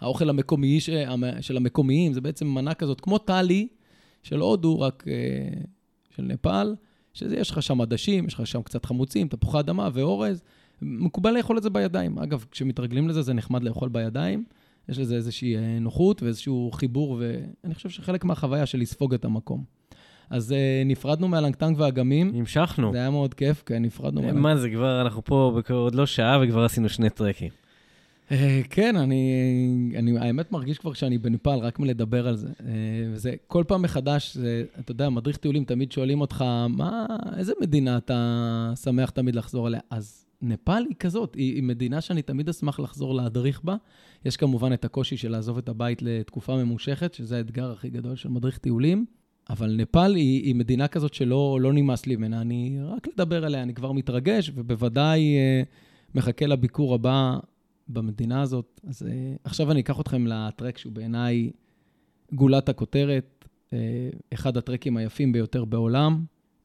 [0.00, 0.80] האוכל המקומי
[1.40, 3.68] של המקומיים, זה בעצם מנה כזאת, כמו טלי
[4.22, 5.60] של הודו, רק אה,
[6.16, 6.74] של נפאל,
[7.14, 10.42] שיש לך שם עדשים, יש לך שם קצת חמוצים, תפוחי אדמה ואורז.
[10.82, 12.18] מקובל לאכול את זה בידיים.
[12.18, 14.44] אגב, כשמתרגלים לזה, זה נחמד לאכול בידיים.
[14.90, 19.64] יש לזה איזושהי אה, נוחות ואיזשהו חיבור, ואני חושב שחלק מהחוויה של לספוג את המקום.
[20.30, 22.32] אז uh, נפרדנו מהלנגטנג והאגמים.
[22.34, 22.92] המשכנו.
[22.92, 24.42] זה היה מאוד כיף, כן, נפרדנו מהלנגטנג.
[24.42, 27.48] מה זה, כבר, אנחנו פה עוד לא שעה וכבר עשינו שני טרקים.
[28.28, 28.32] Uh,
[28.70, 29.32] כן, אני,
[29.98, 32.48] אני האמת מרגיש כבר שאני בנפאל, רק מלדבר על זה.
[32.48, 32.62] Uh,
[33.12, 37.96] וזה כל פעם מחדש, זה, אתה יודע, מדריך טיולים, תמיד שואלים אותך, מה, איזה מדינה
[37.96, 39.80] אתה שמח תמיד לחזור אליה?
[39.90, 43.76] אז נפאל היא כזאת, היא, היא מדינה שאני תמיד אשמח לחזור להדריך בה.
[44.24, 48.28] יש כמובן את הקושי של לעזוב את הבית לתקופה ממושכת, שזה האתגר הכי גדול של
[48.28, 49.04] מדריך טיולים,
[49.50, 52.40] אבל נפאל היא, היא מדינה כזאת שלא לא נמאס לי ממנה.
[52.40, 55.62] אני, רק לדבר עליה, אני כבר מתרגש, ובוודאי אה,
[56.14, 57.38] מחכה לביקור הבא
[57.88, 58.80] במדינה הזאת.
[58.86, 61.50] אז אה, עכשיו אני אקח אתכם לטרק שהוא בעיניי
[62.32, 63.78] גולת הכותרת, אה,
[64.34, 66.24] אחד הטרקים היפים ביותר בעולם.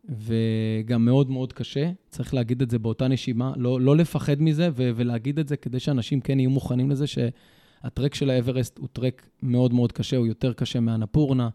[0.09, 4.91] וגם מאוד מאוד קשה, צריך להגיד את זה באותה נשימה, לא, לא לפחד מזה ו-
[4.95, 9.73] ולהגיד את זה כדי שאנשים כן יהיו מוכנים לזה שהטרק של האברסט הוא טרק מאוד
[9.73, 11.49] מאוד קשה, הוא יותר קשה מהנפורנה,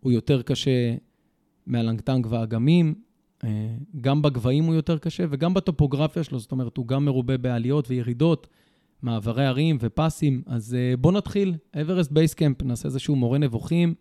[0.00, 0.94] הוא יותר קשה
[1.66, 2.94] מהלנגטנג והאגמים,
[3.44, 7.90] אה, גם בגבהים הוא יותר קשה וגם בטופוגרפיה שלו, זאת אומרת, הוא גם מרובה בעליות
[7.90, 8.46] וירידות,
[9.02, 13.94] מעברי הרים ופאסים, אז אה, בואו נתחיל, אברסט base camp, נעשה איזשהו מורה נבוכים.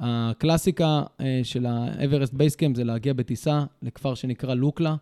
[0.00, 4.96] הקלאסיקה אה, של האברסט base camp זה להגיע בטיסה לכפר שנקרא לוקלה.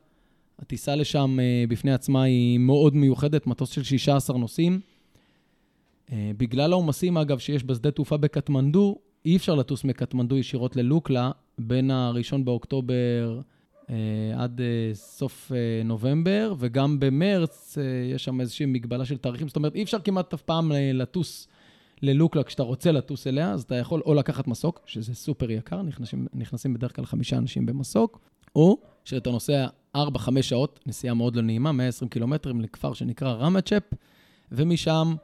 [0.58, 4.80] הטיסה לשם אה, בפני עצמה היא מאוד מיוחדת, מטוס של 16 נוסעים.
[6.12, 11.90] אה, בגלל העומסים, אגב, שיש בשדה תעופה בקטמנדו, אי אפשר לטוס מקטמנדו ישירות ללוקלה בין
[11.90, 13.40] הראשון באוקטובר
[14.36, 14.60] עד
[14.94, 15.52] סוף
[15.84, 17.78] נובמבר, וגם במרץ
[18.14, 19.48] יש שם איזושהי מגבלה של תאריכים.
[19.48, 21.48] זאת אומרת, אי אפשר כמעט אף פעם לטוס
[22.02, 26.26] ללוקלה, כשאתה רוצה לטוס אליה, אז אתה יכול או לקחת מסוק, שזה סופר יקר, נכנסים,
[26.34, 28.20] נכנסים בדרך כלל חמישה אנשים במסוק,
[28.56, 29.98] או שאתה נוסע 4-5
[30.40, 33.82] שעות, נסיעה מאוד לא נעימה, 120 קילומטרים לכפר שנקרא רמצ'פ,
[34.52, 35.14] ומשם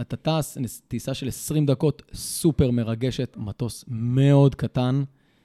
[0.00, 5.02] אתה טס, טיסה של 20 דקות, סופר מרגשת, מטוס מאוד קטן,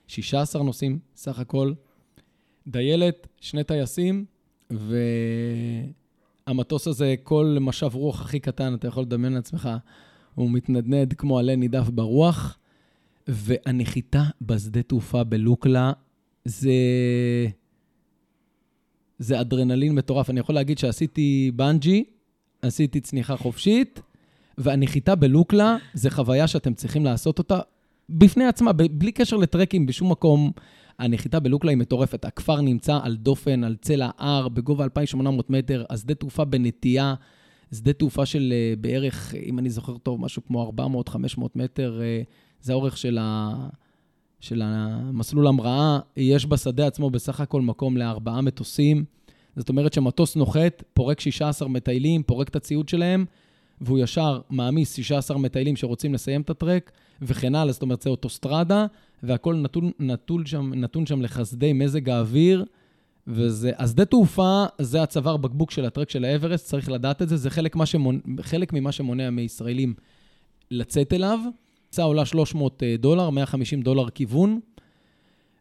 [0.08, 1.74] 16 נוסעים סך הכל,
[2.67, 4.26] דיילת, שני טייסים,
[6.48, 9.69] והמטוס הזה, כל משב רוח הכי קטן, אתה יכול לדמיין לעצמך,
[10.36, 12.58] הוא מתנדנד כמו עלה נידף ברוח,
[13.28, 15.91] והנחיתה בשדה תעופה בלוקלה
[16.45, 16.71] זה...
[19.19, 20.30] זה אדרנלין מטורף.
[20.30, 22.04] אני יכול להגיד שעשיתי בנג'י,
[22.62, 24.02] עשיתי צניחה חופשית,
[24.58, 27.60] והנחיתה בלוקלה זה חוויה שאתם צריכים לעשות אותה
[28.10, 30.52] בפני עצמה, בלי קשר לטרקים בשום מקום.
[31.00, 32.26] הנחיתה בלוקלה היא מטורפת.
[32.26, 37.13] הכפר נמצא על דופן, על צלע הר, בגובה 2,800 מטר, השדה תעופה בנטייה.
[37.73, 40.73] שדה תעופה של אה, בערך, אם אני זוכר טוב, משהו כמו
[41.38, 42.21] 400-500 מטר, אה,
[42.62, 43.54] זה האורך של, ה...
[44.39, 45.99] של המסלול המראה.
[46.17, 49.06] יש בשדה עצמו בסך הכל מקום לארבעה מטוסים.
[49.56, 53.25] זאת אומרת שמטוס נוחת, פורק 16 מטיילים, פורק את הציוד שלהם,
[53.82, 58.86] והוא ישר מעמיס 16 מטיילים שרוצים לסיים את הטרק, וכן הלאה, זאת אומרת, זה אוטוסטרדה,
[59.23, 62.65] והכול נתון, נתון, שם, נתון שם לחסדי מזג האוויר.
[63.27, 67.49] וזה, השדה תעופה זה הצוואר בקבוק של הטרק של האברסט, צריך לדעת את זה, זה
[67.49, 69.93] חלק, שמונ, חלק ממה שמונע מישראלים
[70.71, 71.39] לצאת אליו.
[71.89, 74.59] טיסה עולה 300 אה, דולר, 150 דולר כיוון,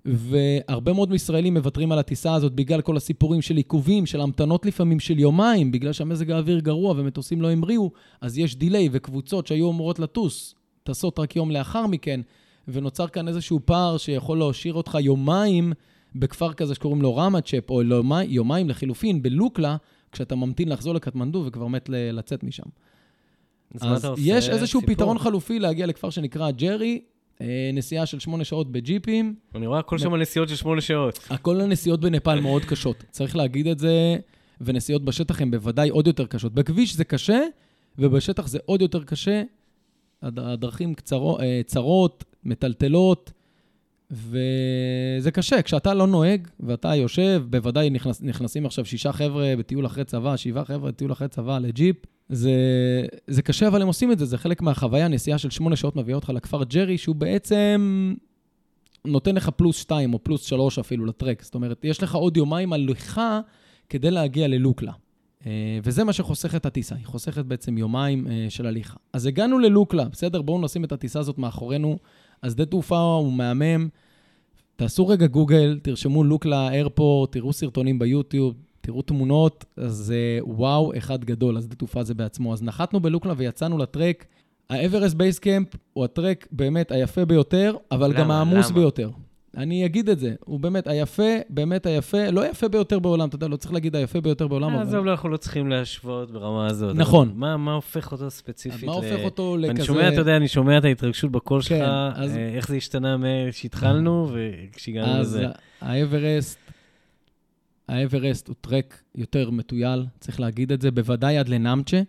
[0.05, 5.01] והרבה מאוד מישראלים מוותרים על הטיסה הזאת בגלל כל הסיפורים של עיכובים, של המתנות לפעמים
[5.01, 9.99] של יומיים, בגלל שהמזג האוויר גרוע ומטוסים לא המריאו, אז יש דיליי וקבוצות שהיו אמורות
[9.99, 12.21] לטוס, טסות רק יום לאחר מכן,
[12.69, 15.73] ונוצר כאן איזשהו פער שיכול להשאיר אותך יומיים
[16.15, 17.83] בכפר כזה שקוראים לו רמצ'פ, או
[18.29, 19.77] יומיים לחילופין, בלוקלה,
[20.13, 22.63] כשאתה ממתין לחזור לקטמנדו וכבר מת לצאת משם.
[23.81, 24.95] אז, אז יש איזשהו סיפור.
[24.95, 27.01] פתרון חלופי להגיע לכפר שנקרא ג'רי,
[27.41, 31.19] אה, נסיעה של שמונה שעות בג'יפים, אני רואה הכל שם נסיעות של שמונה שעות.
[31.31, 33.05] הכל הנסיעות בנפאל מאוד קשות.
[33.11, 34.17] צריך להגיד את זה,
[34.61, 36.53] ונסיעות בשטח הן בוודאי עוד יותר קשות.
[36.55, 37.41] בכביש זה קשה,
[37.99, 39.43] ובשטח זה עוד יותר קשה.
[40.23, 43.33] הד- הדרכים קצרו, אה, צרות, מטלטלות,
[44.15, 45.63] וזה קשה.
[45.63, 50.65] כשאתה לא נוהג ואתה יושב, בוודאי נכנס, נכנסים עכשיו שישה חבר'ה בטיול אחרי צבא, שבעה
[50.65, 51.97] חבר'ה בטיול אחרי צבא לג'יפ.
[52.29, 52.53] זה,
[53.27, 55.09] זה קשה, אבל הם עושים את זה, זה חלק מהחוויה.
[55.09, 58.15] נסיעה של שמונה שעות מביאה אותך לכפר ג'רי, שהוא בעצם
[59.05, 61.43] נותן לך פלוס שתיים או פלוס שלוש אפילו לטרק.
[61.43, 63.41] זאת אומרת, יש לך עוד יומיים הליכה
[63.89, 64.93] כדי להגיע ללוקלה.
[65.47, 68.97] אה, וזה מה שחוסך את הטיסה, היא חוסכת בעצם יומיים אה, של הליכה.
[69.13, 70.43] אז הגענו ללוקלה, בסדר?
[70.43, 71.99] בואו נשים את הטיסה הזאת מאחורינו.
[72.43, 73.89] אז שדה תעופה הוא מהמם.
[74.77, 81.25] תעשו רגע גוגל, תרשמו לוקלה איירפורט, תראו סרטונים ביוטיוב, תראו תמונות, אז זה וואו אחד
[81.25, 82.53] גדול, השדה תעופה הזה בעצמו.
[82.53, 84.27] אז נחתנו בלוקלה ויצאנו לטרק.
[84.71, 88.39] האברסט base camp הוא הטרק באמת היפה ביותר, אבל גם למה?
[88.39, 88.79] העמוס למה?
[88.79, 89.11] ביותר.
[89.57, 93.49] אני אגיד את זה, הוא באמת היפה, באמת היפה, לא היפה ביותר בעולם, אתה יודע,
[93.49, 94.83] לא צריך להגיד היפה ביותר בעולם, אה, אבל...
[94.83, 96.97] עזוב, לא, אנחנו לא צריכים להשוות ברמה הזאת.
[96.97, 97.33] נכון.
[97.35, 99.71] מה מה הופך אותו ספציפית מה הופך אותו לכזה...
[99.71, 102.77] אני שומע, אתה יודע, אני שומע את ההתרגשות בקול שלך, כן, אז- אה, איך זה
[102.77, 103.17] השתנה
[103.51, 105.47] כשהתחלנו וכשהגענו אז לזה.
[105.81, 106.59] האברסט,
[107.89, 112.03] האברסט הוא טרק יותר מטויל, צריך להגיד את זה, בוודאי עד לנאמצ'ה.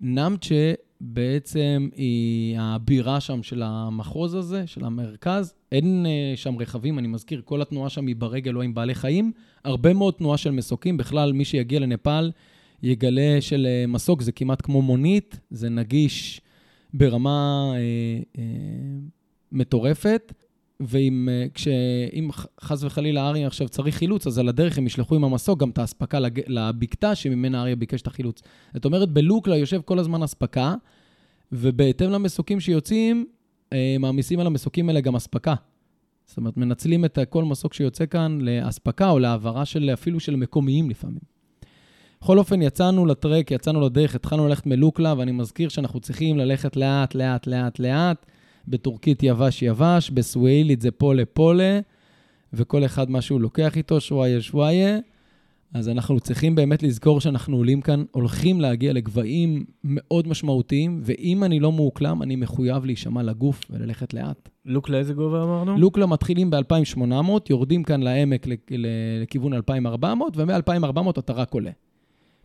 [0.00, 0.72] נאמצ'ה
[1.04, 5.54] בעצם היא הבירה שם של המחוז הזה, של המרכז.
[5.72, 9.32] אין אה, שם רכבים, אני מזכיר, כל התנועה שם היא ברגל או עם בעלי חיים.
[9.64, 10.96] הרבה מאוד תנועה של מסוקים.
[10.96, 12.30] בכלל, מי שיגיע לנפאל
[12.82, 16.40] יגלה של אה, מסוק זה כמעט כמו מונית, זה נגיש
[16.94, 17.78] ברמה אה,
[18.38, 18.44] אה,
[19.52, 20.32] מטורפת.
[20.86, 25.24] ואם אה, כשאם חס וחלילה אריה עכשיו צריך חילוץ, אז על הדרך הם ישלחו עם
[25.24, 26.18] המסוק גם את האספקה.
[26.46, 28.42] לבקתה שממנה אריה ביקש את החילוץ.
[28.74, 30.74] זאת אומרת, בלוקלה יושב כל הזמן אספקה,
[31.52, 33.26] ובהתאם למסוקים שיוצאים,
[33.72, 35.54] אה, מעמיסים על המסוקים האלה גם אספקה.
[36.26, 40.90] זאת אומרת, מנצלים את כל מסוק שיוצא כאן לאספקה או להעברה של אפילו של מקומיים
[40.90, 41.32] לפעמים.
[42.20, 47.14] בכל אופן, יצאנו לטרק, יצאנו לדרך, התחלנו ללכת מלוקלה, ואני מזכיר שאנחנו צריכים ללכת לאט,
[47.14, 48.26] לאט, לאט, לאט.
[48.68, 51.80] בטורקית יבש יבש, בסווהילית זה פולה פולה,
[52.52, 54.98] וכל אחד מה שהוא לוקח איתו, שוואיה שוואיה.
[55.74, 61.60] אז אנחנו צריכים באמת לזכור שאנחנו עולים כאן, הולכים להגיע לגבהים מאוד משמעותיים, ואם אני
[61.60, 64.48] לא מאוקלם, אני מחויב להישמע לגוף וללכת לאט.
[64.66, 65.78] לוק לאיזה גובה אמרנו?
[65.78, 67.02] לוקלה מתחילים ב-2800,
[67.50, 71.70] יורדים כאן לעמק לכיוון 2400, ומ-2400 אתה רק עולה.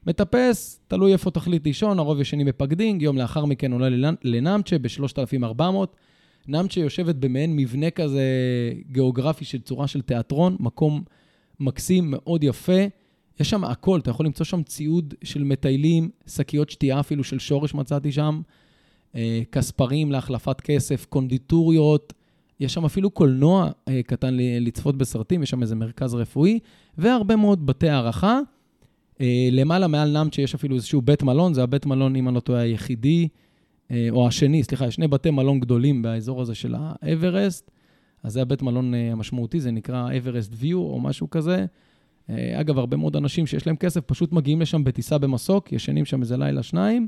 [0.08, 5.62] מטפס, תלוי איפה תחליט לישון, הרוב ישנים בפקדינג, יום לאחר מכן עולה לנ- לנאמצ'ה ב-3400.
[6.48, 8.24] נאמצ'ה יושבת במעין מבנה כזה
[8.92, 11.04] גיאוגרפי של צורה של תיאטרון, מקום
[11.60, 12.82] מקסים, מאוד יפה.
[13.40, 17.74] יש שם הכל, אתה יכול למצוא שם ציוד של מטיילים, שקיות שתייה אפילו של שורש
[17.74, 18.42] מצאתי שם,
[19.16, 22.14] אה, כספרים להחלפת כסף, קונדיטוריות,
[22.60, 26.60] יש שם אפילו קולנוע אה, קטן לצפות בסרטים, יש שם איזה מרכז רפואי,
[26.98, 28.40] והרבה מאוד בתי הערכה.
[29.22, 32.40] אה, למעלה מעל נאמצ'ה יש אפילו איזשהו בית מלון, זה הבית מלון, אם אני לא
[32.40, 33.28] טועה, היחידי,
[34.10, 37.72] או השני, סליחה, שני בתי מלון גדולים באזור הזה של האברסט.
[38.24, 41.66] אז זה הבית מלון המשמעותי, זה נקרא אברסט ויו או משהו כזה.
[42.30, 46.22] אה, אגב, הרבה מאוד אנשים שיש להם כסף פשוט מגיעים לשם בטיסה במסוק, ישנים שם
[46.22, 47.08] איזה לילה, שניים,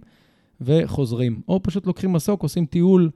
[0.62, 1.42] וחוזרים.
[1.48, 3.10] או פשוט לוקחים מסוק, עושים טיול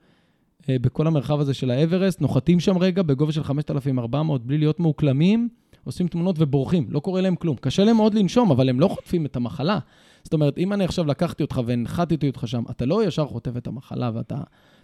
[0.69, 5.49] אה, בכל המרחב הזה של האברסט, נוחתים שם רגע בגובה של 5,400 בלי להיות מאוקלמים,
[5.83, 7.55] עושים תמונות ובורחים, לא קורה להם כלום.
[7.55, 9.79] קשה להם מאוד לנשום, אבל הם לא חוטפים את המחלה.
[10.23, 13.67] זאת אומרת, אם אני עכשיו לקחתי אותך והנחתתי אותך שם, אתה לא ישר חוטף את
[13.67, 14.37] המחלה ואתה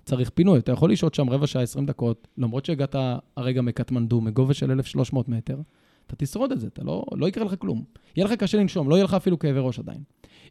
[0.05, 0.60] צריך פינוי.
[0.60, 2.95] אתה יכול לשהות שם רבע שעה, 20 דקות, למרות שהגעת
[3.38, 5.58] הרגע מקטמנדו, מגובה של 1,300 מטר,
[6.10, 7.84] אתה תשרוד את זה, אתה לא, לא יקרה לך כלום.
[8.15, 10.04] יהיה לך קשה לנשום, לא יהיה לך אפילו כאבי ראש עדיין.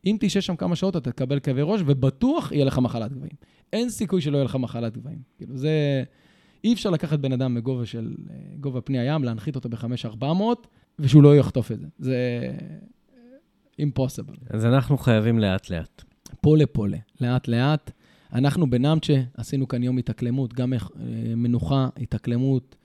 [0.07, 3.33] אם תשב שם כמה שעות, אתה תקבל כאבי ראש, ובטוח יהיה לך מחלת גבהים.
[3.73, 5.18] אין סיכוי שלא יהיה לך מחלת גבהים.
[5.37, 6.03] כאילו, זה...
[6.64, 8.14] אי אפשר לקחת בן אדם מגובה של...
[8.31, 10.25] אה, גובה פני הים, להנחית אותו ב-5,400,
[10.99, 11.87] ושהוא לא יחטוף את זה.
[11.99, 12.16] זה...
[13.81, 14.37] impossible.
[14.51, 16.03] אז אנחנו חייבים לאט-לאט.
[16.40, 17.90] פולה פולה, לאט-לאט.
[18.33, 20.79] אנחנו בנאמצ'ה עשינו כאן יום התאקלמות, גם אה,
[21.37, 22.77] מנוחה, התאקלמות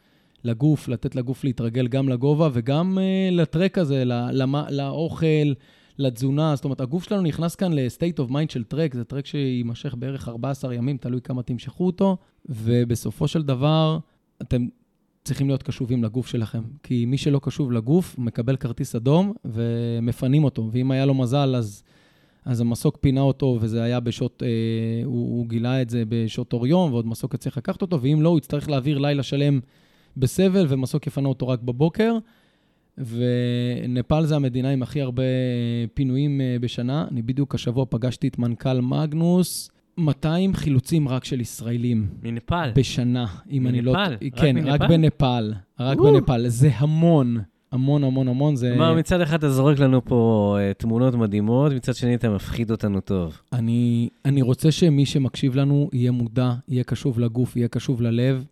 [0.43, 5.53] לגוף, לתת לגוף להתרגל גם לגובה וגם אה, לטרק הזה, ל- למ- לאוכל,
[5.97, 6.55] לתזונה.
[6.55, 10.29] זאת אומרת, הגוף שלנו נכנס כאן ל-state of mind של טרק, זה טרק שיימשך בערך
[10.29, 12.17] 14 ימים, תלוי כמה תמשכו אותו,
[12.49, 13.97] ובסופו של דבר,
[14.41, 14.67] אתם
[15.23, 16.63] צריכים להיות קשובים לגוף שלכם.
[16.83, 20.69] כי מי שלא קשוב לגוף, מקבל כרטיס אדום ומפנים אותו.
[20.71, 21.83] ואם היה לו מזל, אז...
[22.45, 26.67] אז המסוק פינה אותו, וזה היה בשעות, אה, הוא, הוא גילה את זה בשעות אור
[26.67, 29.59] יום, ועוד מסוק יצטרך לקחת אותו, ואם לא, הוא יצטרך להעביר לילה שלם
[30.17, 32.17] בסבל, ומסוק יפנה אותו רק בבוקר.
[32.97, 35.23] ונפאל זה המדינה עם הכי הרבה
[35.93, 37.05] פינויים אה, בשנה.
[37.11, 42.71] אני בדיוק השבוע פגשתי את מנכ"ל מגנוס, 200 חילוצים רק של ישראלים מנפאל.
[42.75, 43.93] בשנה, אם אני לא...
[43.93, 44.13] מנפאל?
[44.13, 44.71] רק כן, מנפאל?
[44.71, 45.53] רק בנפאל.
[45.79, 46.03] רק או.
[46.03, 46.47] בנפאל.
[46.47, 47.37] זה המון,
[47.71, 48.55] המון, המון, המון.
[48.55, 48.69] זה...
[48.69, 53.01] כלומר, מצד אחד אתה זורק לנו פה אה, תמונות מדהימות, מצד שני אתה מפחיד אותנו
[53.01, 53.41] טוב.
[53.53, 58.45] אני, אני רוצה שמי שמקשיב לנו יהיה מודע, יהיה קשוב לגוף, יהיה קשוב ללב,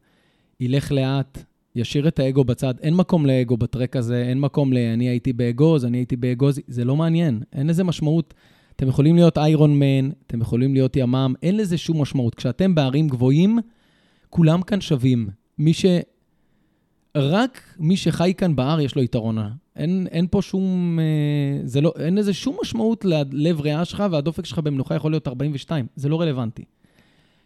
[0.60, 1.44] ילך לאט,
[1.76, 2.74] ישאיר את האגו בצד.
[2.82, 4.78] אין מקום לאגו בטרק הזה, אין מקום ל...
[4.78, 8.34] אני הייתי באגוז, אני הייתי באגוז, זה לא מעניין, אין לזה משמעות.
[8.76, 12.36] אתם יכולים להיות איירון מן, אתם יכולים להיות ימ"מ, אין לזה שום משמעות.
[12.36, 13.60] כשאתם בערים גבוהים,
[14.30, 15.30] כולם כאן שווים.
[15.58, 15.86] מי ש...
[17.16, 19.38] רק מי שחי כאן בהר יש לו יתרון.
[19.76, 21.00] אין, אין פה שום...
[21.00, 25.28] אה, זה לא, אין לזה שום משמעות ללב ריאה שלך, והדופק שלך במנוחה יכול להיות
[25.28, 25.86] 42.
[25.96, 26.64] זה לא רלוונטי.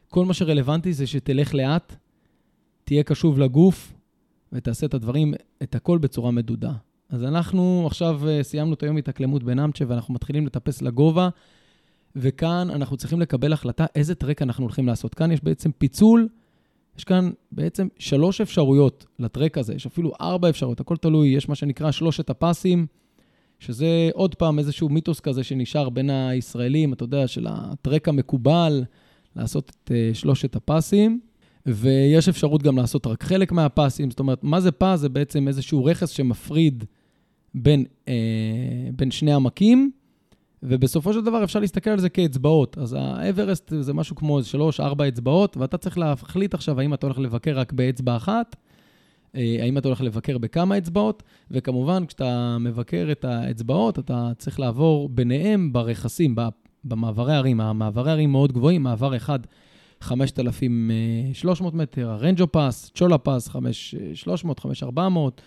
[0.10, 1.96] כל מה שרלוונטי זה שתלך לאט,
[2.84, 3.94] תהיה קשוב לגוף,
[4.52, 6.72] ותעשה את הדברים, את הכל בצורה מדודה.
[7.10, 11.30] אז אנחנו עכשיו אה, סיימנו את היום התאקלמות בנאמצ'ה, ואנחנו מתחילים לטפס לגובה,
[12.16, 15.16] וכאן אנחנו צריכים לקבל החלטה איזה טרק אנחנו הולכים לעשות.
[15.16, 16.28] כאן יש בעצם פיצול,
[16.98, 21.56] יש כאן בעצם שלוש אפשרויות לטרק הזה, יש אפילו ארבע אפשרויות, הכל תלוי, יש מה
[21.56, 22.88] שנקרא שלושת הפסים,
[23.60, 28.84] שזה עוד פעם איזשהו מיתוס כזה שנשאר בין הישראלים, אתה יודע, של הטרק המקובל,
[29.36, 31.20] לעשות את אה, שלושת הפסים.
[31.66, 34.10] ויש אפשרות גם לעשות רק חלק מהפסים.
[34.10, 35.00] זאת אומרת, מה זה פס?
[35.00, 36.84] זה בעצם איזשהו רכס שמפריד
[37.54, 38.14] בין, אה,
[38.96, 39.92] בין שני עמקים,
[40.64, 42.78] ובסופו של דבר אפשר להסתכל על זה כאצבעות.
[42.78, 47.20] אז האברסט זה משהו כמו שלוש, ארבע אצבעות, ואתה צריך להחליט עכשיו האם אתה הולך
[47.20, 48.56] לבקר רק באצבע אחת,
[49.36, 55.10] אה, האם אתה הולך לבקר בכמה אצבעות, וכמובן, כשאתה מבקר את האצבעות, אתה צריך לעבור
[55.10, 56.36] ביניהם ברכסים,
[56.84, 57.62] במעברי ערים.
[57.62, 59.40] המעברי ערים מאוד גבוהים, מעבר אחד
[60.02, 65.42] 5,300 מטר, הרנג'ו פס, צ'ולה פס, 5,300, 5,400,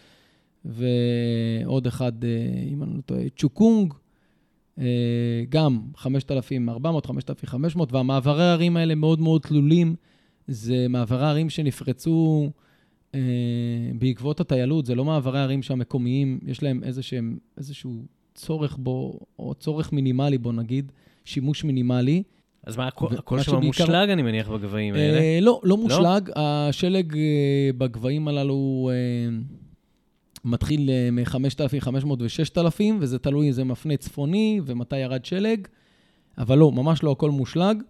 [0.65, 2.29] ועוד אחד, אה,
[2.73, 3.95] אם אני לא טועה, צ'וקונג,
[4.79, 9.95] אה, גם 5,400, 5,500, והמעברי הערים האלה מאוד מאוד תלולים.
[10.49, 12.51] זה מעברי ערים שנפרצו
[13.15, 13.21] אה,
[13.99, 19.93] בעקבות הטיילות, זה לא מעברי ערים שהמקומיים, יש להם איזשהם, איזשהו צורך בו, או צורך
[19.93, 20.93] מינימלי, בוא נגיד,
[21.25, 22.23] שימוש מינימלי.
[22.69, 25.19] אז מה, הכל שם מושלג, אני מניח, בגבהים האלה?
[25.19, 26.31] אה, לא, לא מושלג.
[26.37, 29.39] השלג אה, בגבהים הללו אה,
[30.45, 35.67] מתחיל אה, מ-5,500 ו-6,000, וזה תלוי אם זה מפנה צפוני ומתי ירד שלג,
[36.39, 37.83] אבל לא, ממש לא הכל מושלג.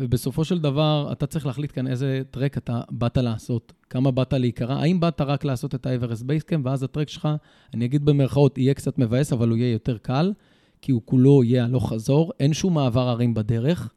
[0.00, 4.74] ובסופו של דבר, אתה צריך להחליט כאן איזה טרק אתה באת לעשות, כמה באת להיקרע,
[4.74, 7.28] האם באת רק לעשות את האברסט base camp, ואז הטרק שלך,
[7.74, 10.32] אני אגיד במרכאות, יהיה קצת מבאס, אבל הוא יהיה יותר קל,
[10.82, 13.88] כי הוא כולו יהיה הלוך חזור, אין שום מעבר הרים בדרך.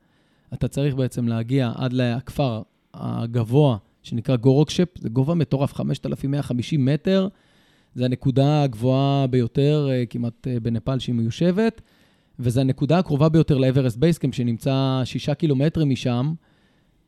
[0.53, 2.61] אתה צריך בעצם להגיע עד לכפר
[2.93, 7.27] הגבוה, שנקרא גורקשפ, זה גובה מטורף, 5,150 מטר,
[7.95, 11.81] זה הנקודה הגבוהה ביותר אה, כמעט אה, בנפאל שהיא מיושבת,
[12.39, 16.33] וזו הנקודה הקרובה ביותר לאברסט base camp, שנמצא שישה קילומטרים משם,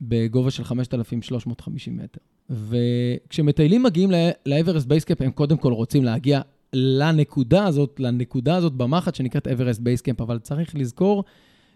[0.02, 2.20] בגובה של 5,350 מטר.
[2.50, 4.12] וכשמטיילים מגיעים
[4.46, 6.42] לאברסט base camp, הם קודם כל רוצים להגיע
[6.74, 11.24] לנקודה הזאת, לנקודה הזאת במפה שנקראת אברסט base camp, אבל צריך לזכור,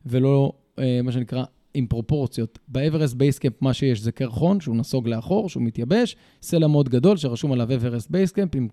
[0.06, 1.44] ולא, אה, מה שנקרא,
[1.78, 2.60] עם פרופורציות.
[2.68, 7.18] באברסט base camp מה שיש זה קרחון, שהוא נסוג לאחור, שהוא מתייבש, סלע מאוד גדול
[7.18, 8.68] שרשום עליו אברסט base camp, עם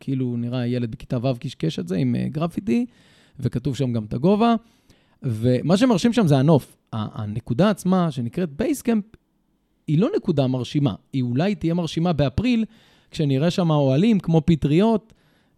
[0.00, 2.86] כאילו נראה ילד בכיתה ו' קשקש את זה עם אה, גרפיטי,
[3.40, 4.54] וכתוב שם גם את הגובה.
[5.22, 6.76] ומה שמרשים שם זה הנוף.
[6.92, 9.04] הנקודה עצמה, שנקראת base camp,
[9.86, 10.94] היא לא נקודה מרשימה.
[11.12, 12.64] היא אולי תהיה מרשימה באפריל,
[13.10, 15.12] כשנראה שם אוהלים כמו פטריות,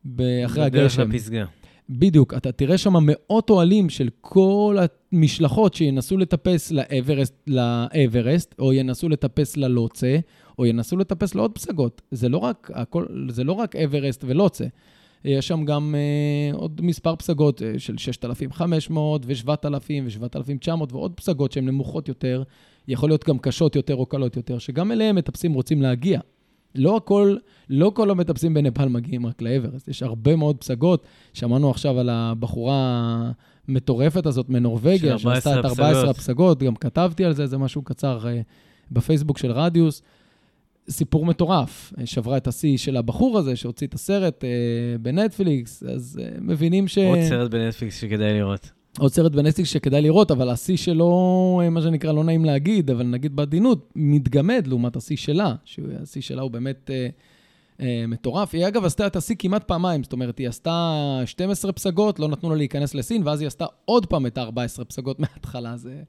[0.05, 1.11] אחרי בדרך הגשם.
[1.11, 1.45] לפסגה.
[1.88, 4.77] בדיוק, אתה תראה שם מאות אוהלים של כל
[5.12, 10.18] המשלחות שינסו לטפס לאברסט, לאברסט, או ינסו לטפס ללוצה,
[10.59, 12.03] או ינסו לטפס לעוד פסגות.
[12.11, 14.64] זה לא רק, הכל, זה לא רק אברסט ולוצה.
[15.25, 21.66] יש שם גם אה, עוד מספר פסגות אה, של 6,500 ו-7,000 ו-7,900 ועוד פסגות שהן
[21.66, 22.42] נמוכות יותר,
[22.88, 26.21] יכול להיות גם קשות יותר או קלות יותר, שגם אליהם מטפסים רוצים להגיע.
[26.75, 27.37] לא הכל,
[27.71, 31.07] לא כל המטפסים בנפאל מגיעים רק לאברסט, יש הרבה מאוד פסגות.
[31.33, 33.31] שמענו עכשיו על הבחורה
[33.69, 36.63] המטורפת הזאת מנורבגיה, 14 שעשתה את 14 הפסגות.
[36.63, 38.41] גם כתבתי על זה, זה משהו קצר אה,
[38.91, 40.03] בפייסבוק של רדיוס.
[40.91, 44.49] סיפור מטורף, אה, שברה את השיא של הבחור הזה שהוציא את הסרט אה,
[45.01, 46.99] בנטפליקס, אז מבינים ש...
[46.99, 48.82] עוד סרט בנטפליקס שכדאי לראות.
[48.98, 53.07] עוד סרט בנטפליקס שכדאי לראות, אבל השיא שלו, אה, מה שנקרא, לא נעים להגיד, אבל
[53.07, 57.09] נגיד בעדינות, מתגמד לעומת השיא שלה, שהשיא שלה הוא באמת אה,
[57.81, 58.55] אה, מטורף.
[58.55, 62.51] היא אגב עשתה את השיא כמעט פעמיים, זאת אומרת, היא עשתה 12 פסגות, לא נתנו
[62.51, 65.76] לה להיכנס לסין, ואז היא עשתה עוד פעם את ה-14 פסגות מההתחלה.
[65.76, 66.03] זה...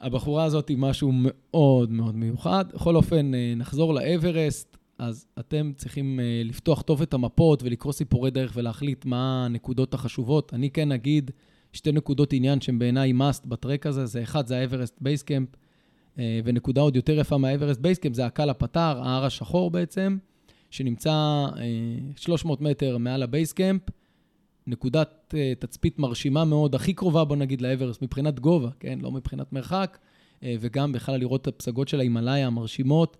[0.00, 2.64] הבחורה הזאת היא משהו מאוד מאוד מיוחד.
[2.74, 4.76] בכל אופן, אה, נחזור לאברסט.
[4.98, 10.54] אז אתם צריכים אה, לפתוח טוב את המפות ולקרוא סיפורי דרך ולהחליט מה הנקודות החשובות.
[10.54, 11.30] אני כן אגיד
[11.72, 15.02] שתי נקודות עניין שהן בעיניי must בטרק הזה, זה אחד, זה האברסט
[16.18, 20.18] אה, ונקודה עוד יותר יפה מהאברסט base camp, זה הקאלה פטאר, ההר השחור בעצם,
[20.70, 21.46] שנמצא
[22.16, 23.82] 300 מטר מעל ה base camp,
[24.66, 28.98] נקודת תצפית מרשימה מאוד, הכי קרובה, בוא נגיד, לאברסט, מבחינת גובה, כן?
[29.02, 29.98] לא מבחינת מרחק,
[30.42, 33.16] וגם בכלל לראות את הפסגות של ההימאליה המרשימות.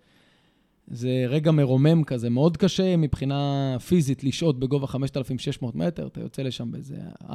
[0.91, 6.73] זה רגע מרומם כזה, מאוד קשה מבחינה פיזית לשהות בגובה 5,600 מטר, אתה יוצא לשם
[6.73, 7.29] באיזה 4-5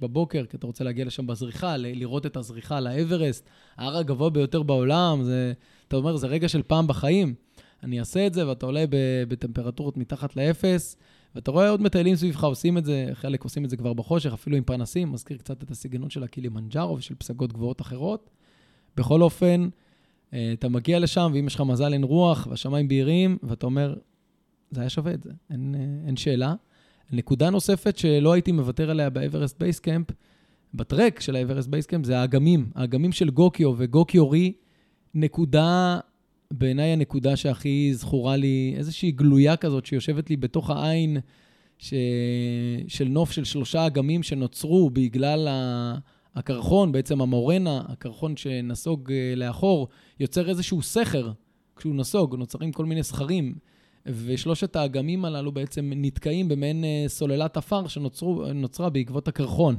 [0.00, 5.22] בבוקר, כי אתה רוצה להגיע לשם בזריחה, לראות את הזריחה לאברסט, ההר הגבוה ביותר בעולם,
[5.22, 5.52] זה,
[5.88, 7.34] אתה אומר, זה רגע של פעם בחיים.
[7.82, 8.84] אני אעשה את זה, ואתה עולה
[9.28, 10.96] בטמפרטורות מתחת לאפס,
[11.34, 14.56] ואתה רואה עוד מטיילים סביבך עושים את זה, חלק עושים את זה כבר בחושך, אפילו
[14.56, 18.30] עם פרנסים, מזכיר קצת את הסגנון של הקילימנג'ארו ושל פסגות גבוהות אחרות.
[18.96, 19.68] בכל אופן,
[20.52, 23.94] אתה מגיע לשם, ואם יש לך מזל אין רוח, והשמיים בהירים, ואתה אומר,
[24.70, 26.54] זה היה שווה את זה, אין, אה, אין שאלה.
[27.12, 30.06] נקודה נוספת שלא הייתי מוותר עליה באברסט base camp,
[30.74, 32.70] בטרק של האברסט base camp, זה האגמים.
[32.74, 34.52] האגמים של גוקיו וגוקיו רי,
[35.14, 35.98] נקודה,
[36.50, 41.16] בעיניי הנקודה שהכי זכורה לי, איזושהי גלויה כזאת שיושבת לי בתוך העין
[41.78, 41.94] ש...
[42.88, 45.94] של נוף של שלושה אגמים שנוצרו בגלל ה...
[46.34, 49.88] הקרחון, בעצם המורנה, הקרחון שנסוג אה, לאחור,
[50.20, 51.32] יוצר איזשהו סכר
[51.76, 53.54] כשהוא נסוג, נוצרים כל מיני סכרים,
[54.06, 59.76] ושלושת האגמים הללו בעצם נתקעים במעין אה, סוללת עפר שנוצרה בעקבות הקרחון.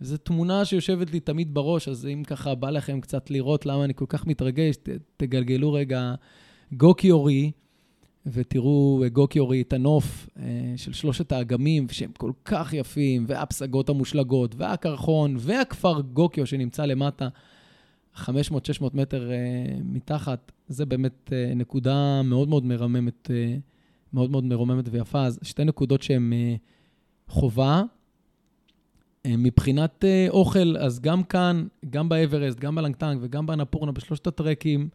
[0.00, 3.94] זו תמונה שיושבת לי תמיד בראש, אז אם ככה בא לכם קצת לראות למה אני
[3.94, 6.14] כל כך מתרגש, ת, תגלגלו רגע
[6.72, 7.50] גוקיורי,
[8.26, 15.36] ותראו גוקיורי את הנוף אה, של שלושת האגמים, שהם כל כך יפים, והפסגות המושלגות, והקרחון,
[15.38, 17.28] והכפר גוקיו שנמצא למטה,
[18.16, 18.26] 500-600
[18.94, 19.36] מטר אה,
[19.84, 23.30] מתחת, זה באמת אה, נקודה מאוד מאוד מרממת,
[24.12, 25.24] מאוד מאוד מרוממת ויפה.
[25.24, 26.32] אז שתי נקודות שהן
[27.28, 27.82] חובה.
[29.26, 34.88] מבחינת אוכל, אז גם כאן, גם באברסט, גם בלנגטנג וגם באנפורנה, בשלושת הטרקים,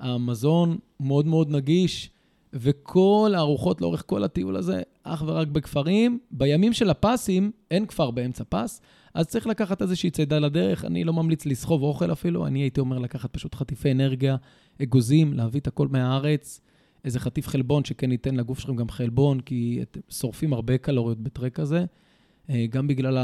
[0.00, 2.10] המזון מאוד מאוד נגיש.
[2.54, 6.18] וכל הארוחות לאורך כל הטיול הזה, אך ורק בכפרים.
[6.30, 8.80] בימים של הפסים, אין כפר באמצע פס,
[9.14, 10.84] אז צריך לקחת איזושהי צידה לדרך.
[10.84, 14.36] אני לא ממליץ לסחוב אוכל אפילו, אני הייתי אומר לקחת פשוט חטיפי אנרגיה,
[14.82, 16.60] אגוזים, להביא את הכל מהארץ,
[17.04, 21.60] איזה חטיף חלבון שכן ייתן לגוף שלכם גם חלבון, כי אתם שורפים הרבה קלוריות בטרק
[21.60, 21.84] הזה.
[22.50, 23.18] אה, גם בגלל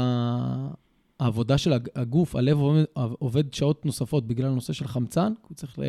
[1.19, 2.57] העבודה של הגוף, הלב
[2.93, 5.79] עובד שעות נוספות בגלל הנושא של חמצן, הוא צריך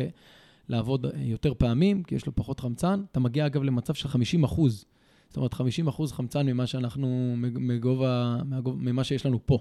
[0.69, 3.03] לעבוד יותר פעמים, כי יש לו פחות חמצן.
[3.11, 4.85] אתה מגיע, אגב, למצב של 50 אחוז.
[5.27, 9.59] זאת אומרת, 50 אחוז חמצן ממה שאנחנו, מגובה, ממה שיש לנו פה,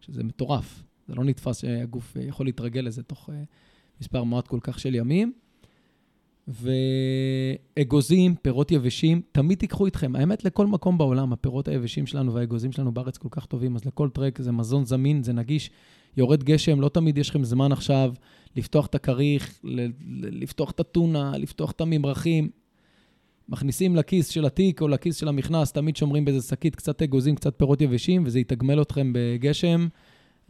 [0.00, 0.82] שזה מטורף.
[1.08, 3.42] זה לא נתפס שהגוף יכול להתרגל לזה תוך אה,
[4.00, 5.32] מספר מועט כל כך של ימים.
[7.76, 10.16] ואגוזים, פירות יבשים, תמיד תיקחו איתכם.
[10.16, 14.08] האמת, לכל מקום בעולם, הפירות היבשים שלנו והאגוזים שלנו בארץ כל כך טובים, אז לכל
[14.10, 15.70] טרק זה מזון זמין, זה נגיש.
[16.16, 18.12] יורד גשם, לא תמיד יש לכם זמן עכשיו
[18.58, 19.60] לפתוח את הכריך,
[20.32, 22.48] לפתוח את הטונה, לפתוח את הממרחים.
[23.48, 27.58] מכניסים לכיס של התיק או לכיס של המכנס, תמיד שומרים באיזה שקית קצת אגוזים, קצת
[27.58, 29.88] פירות יבשים, וזה יתגמל אתכם בגשם.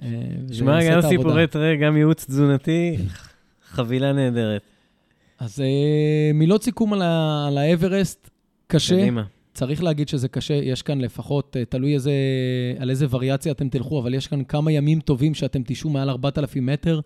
[0.02, 0.08] אה,
[0.52, 2.96] שמע, גם סיפורי טרי, גם ייעוץ תזונתי,
[3.70, 4.62] חבילה נהדרת.
[5.38, 7.02] אז אה, מילות סיכום על,
[7.48, 8.30] על האברסט,
[8.66, 8.96] קשה.
[8.96, 9.24] קדימה.
[9.54, 12.12] צריך להגיד שזה קשה, יש כאן לפחות, אה, תלוי איזה,
[12.78, 16.66] על איזה וריאציה אתם תלכו, אבל יש כאן כמה ימים טובים שאתם תישאו מעל 4,000
[16.66, 17.00] מטר.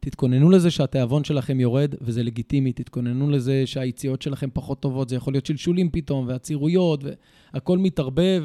[0.00, 2.72] תתכוננו לזה שהתיאבון שלכם יורד, וזה לגיטימי.
[2.72, 7.04] תתכוננו לזה שהיציאות שלכם פחות טובות, זה יכול להיות שלשולים פתאום, ועצירויות,
[7.54, 8.44] והכול מתערבב,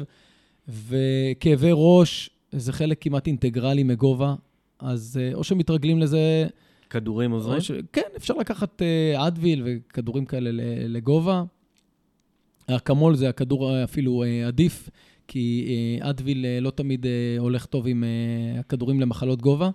[0.68, 4.34] וכאבי ראש, זה חלק כמעט אינטגרלי מגובה.
[4.78, 6.46] אז אה, או שמתרגלים לזה...
[6.90, 7.60] כדורים עוזרים?
[7.60, 7.70] ש...
[7.92, 10.50] כן, אפשר לקחת אה, אדוויל וכדורים כאלה
[10.88, 11.44] לגובה.
[12.66, 14.88] אקמול זה הכדור אפילו אה, עדיף,
[15.28, 15.66] כי
[16.00, 17.06] אדוויל לא תמיד
[17.38, 18.04] הולך טוב עם
[18.58, 19.70] הכדורים למחלות גובה.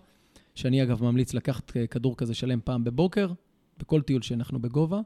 [0.55, 3.31] שאני אגב ממליץ לקחת כדור כזה שלם פעם בבוקר,
[3.79, 5.01] בכל טיול שאנחנו בגובה.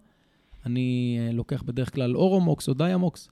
[0.66, 3.30] אני אה, לוקח בדרך כלל אורומוקס או דיאמוקס.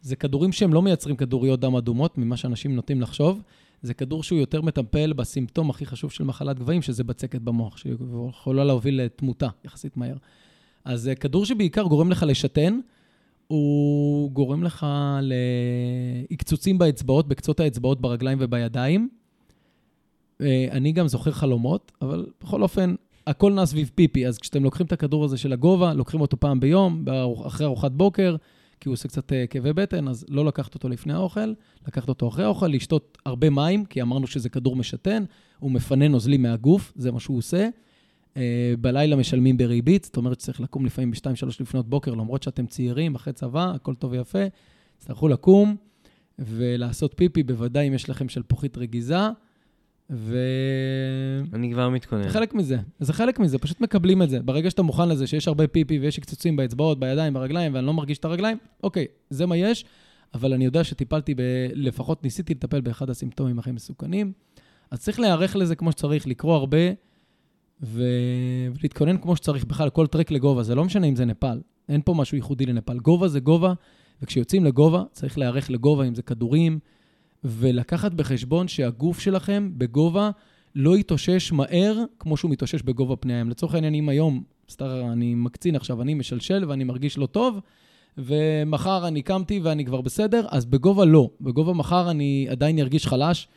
[0.00, 3.42] זה כדורים שהם לא מייצרים כדוריות דם אדומות, ממה שאנשים נוטים לחשוב.
[3.82, 8.64] זה כדור שהוא יותר מטפל בסימפטום הכי חשוב של מחלת גבהים, שזה בצקת במוח, שיכולה
[8.64, 10.16] להוביל לתמותה יחסית מהר.
[10.84, 12.80] אז אה, כדור שבעיקר גורם לך לשתן,
[13.46, 14.86] הוא גורם לך
[16.30, 19.08] לעקצוצים באצבעות, בקצות האצבעות, ברגליים ובידיים.
[20.40, 22.94] אה, אני גם זוכר חלומות, אבל בכל אופן,
[23.26, 24.26] הכל נע סביב פיפי.
[24.26, 27.04] אז כשאתם לוקחים את הכדור הזה של הגובה, לוקחים אותו פעם ביום,
[27.46, 28.36] אחרי ארוחת בוקר,
[28.80, 31.52] כי הוא עושה קצת אה, כאבי בטן, אז לא לקחת אותו לפני האוכל,
[31.86, 35.24] לקחת אותו אחרי האוכל, לשתות הרבה מים, כי אמרנו שזה כדור משתן,
[35.58, 37.68] הוא מפנה נוזלים מהגוף, זה מה שהוא עושה.
[38.36, 43.14] אה, בלילה משלמים בריבית, זאת אומרת שצריך לקום לפעמים ב-2-3 לפנות בוקר, למרות שאתם צעירים,
[43.14, 44.44] אחרי צבא, הכל טוב ויפה.
[44.98, 45.76] תצטרכו לקום
[46.38, 49.28] ולעשות פיפי, בוודאי אם יש לכם שלפוחית רגיזה.
[50.10, 50.38] ו...
[51.52, 52.22] אני כבר מתכונן.
[52.22, 54.42] זה חלק מזה, זה חלק מזה, פשוט מקבלים את זה.
[54.42, 58.18] ברגע שאתה מוכן לזה שיש הרבה פיפי ויש קצוצים באצבעות, בידיים, ברגליים, ואני לא מרגיש
[58.18, 59.84] את הרגליים, אוקיי, זה מה יש,
[60.34, 61.40] אבל אני יודע שטיפלתי, ב...
[61.72, 64.32] לפחות ניסיתי לטפל באחד הסימפטומים הכי מסוכנים.
[64.90, 66.78] אז צריך להיערך לזה כמו שצריך, לקרוא הרבה
[67.82, 68.02] ו...
[68.80, 69.64] ולהתכונן כמו שצריך.
[69.64, 72.98] בכלל, כל טרק לגובה, זה לא משנה אם זה נפאל, אין פה משהו ייחודי לנפאל.
[72.98, 73.72] גובה זה גובה,
[74.22, 76.78] וכשיוצאים לגובה, צריך להיערך לגובה, אם זה כדורים,
[77.44, 80.30] ולקחת בחשבון שהגוף שלכם בגובה
[80.74, 83.50] לא יתאושש מהר כמו שהוא מתאושש בגובה פני הים.
[83.50, 87.60] לצורך העניין, אם היום, סתם אני מקצין עכשיו, אני משלשל ואני מרגיש לא טוב,
[88.18, 91.30] ומחר אני קמתי ואני כבר בסדר, אז בגובה לא.
[91.40, 93.48] בגובה מחר אני עדיין ארגיש חלש,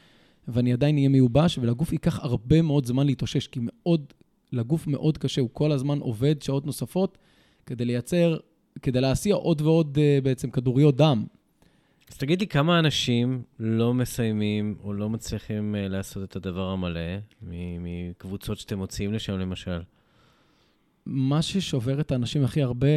[0.47, 4.13] ואני עדיין אהיה מיובש, ולגוף ייקח הרבה מאוד זמן להתאושש, כי מאוד,
[4.53, 7.17] לגוף מאוד קשה, הוא כל הזמן עובד שעות נוספות
[7.65, 8.37] כדי לייצר,
[8.81, 11.25] כדי להסיע עוד ועוד uh, בעצם כדוריות דם.
[12.11, 16.99] אז תגיד לי, כמה אנשים לא מסיימים או לא מצליחים uh, לעשות את הדבר המלא,
[17.41, 19.81] מקבוצות שאתם מוציאים לשם למשל?
[21.05, 22.87] מה ששובר את האנשים הכי הרבה,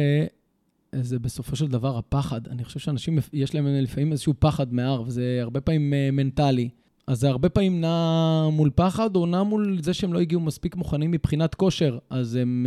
[0.95, 2.47] זה בסופו של דבר הפחד.
[2.47, 6.69] אני חושב שאנשים, יש להם לפעמים איזשהו פחד מהר, וזה הרבה פעמים uh, מנטלי.
[7.07, 10.75] אז זה הרבה פעמים נע מול פחד, או נע מול זה שהם לא הגיעו מספיק
[10.75, 11.97] מוכנים מבחינת כושר.
[12.09, 12.65] אז הם,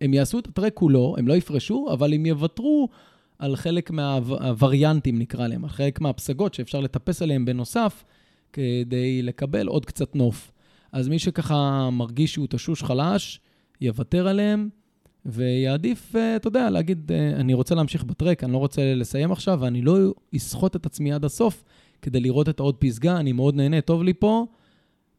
[0.00, 2.88] הם יעשו את הטרק כולו, הם לא יפרשו, אבל הם יוותרו
[3.38, 8.04] על חלק מהווריאנטים, נקרא להם, על חלק מהפסגות שאפשר לטפס עליהם בנוסף,
[8.52, 10.52] כדי לקבל עוד קצת נוף.
[10.92, 13.40] אז מי שככה מרגיש שהוא תשוש חלש,
[13.80, 14.68] יוותר עליהם,
[15.26, 19.96] ויעדיף, אתה יודע, להגיד, אני רוצה להמשיך בטרק, אני לא רוצה לסיים עכשיו, ואני לא
[20.36, 21.64] אסחוט את עצמי עד הסוף.
[22.02, 24.46] כדי לראות את העוד פסגה, אני מאוד נהנה, טוב לי פה,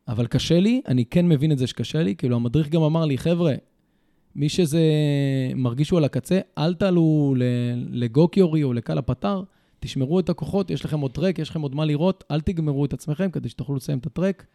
[0.08, 3.18] אבל קשה לי, אני כן מבין את זה שקשה לי, כאילו המדריך גם אמר לי,
[3.18, 3.54] חבר'ה,
[4.38, 4.82] מי שזה
[5.56, 7.36] מרגיש שהוא על הקצה, אל תעלו
[7.90, 9.44] לגוקיורי או לקל הפתר,
[9.80, 12.94] תשמרו את הכוחות, יש לכם עוד טרק, יש לכם עוד מה לראות, אל תגמרו את
[12.94, 14.46] עצמכם כדי שתוכלו לסיים את הטרק.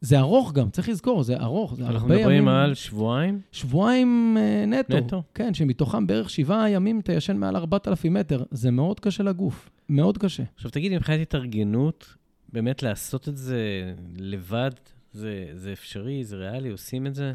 [0.00, 2.12] זה ארוך גם, צריך לזכור, זה ארוך, זה הרבה ימים.
[2.12, 3.40] אנחנו מדברים על שבועיים?
[3.52, 4.96] שבועיים uh, נטו.
[4.96, 5.22] נטו?
[5.34, 8.42] כן, שמתוכם בערך שבעה ימים אתה ישן מעל 4,000 מטר.
[8.50, 10.42] זה מאוד קשה לגוף, מאוד קשה.
[10.54, 12.14] עכשיו תגיד, מבחינת התארגנות,
[12.52, 14.70] באמת לעשות את זה לבד,
[15.12, 17.34] זה, זה אפשרי, זה ריאלי, עושים את זה?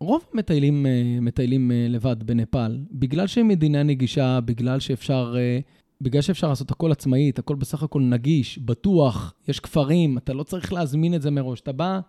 [0.00, 5.34] רוב המטיילים אה, מטיילים אה, לבד בנפאל, בגלל שהם מדינה נגישה, בגלל שאפשר...
[5.34, 10.42] אה, בגלל שאפשר לעשות הכל עצמאית, הכל בסך הכל נגיש, בטוח, יש כפרים, אתה לא
[10.42, 11.60] צריך להזמין את זה מראש.
[11.60, 12.00] אתה בא,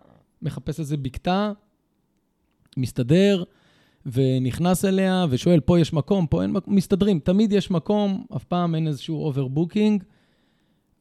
[0.41, 1.51] מחפש איזה בקתה,
[2.77, 3.43] מסתדר,
[4.05, 7.19] ונכנס אליה, ושואל, פה יש מקום, פה אין מקום, מסתדרים.
[7.19, 10.03] תמיד יש מקום, אף פעם אין איזשהו overbooking,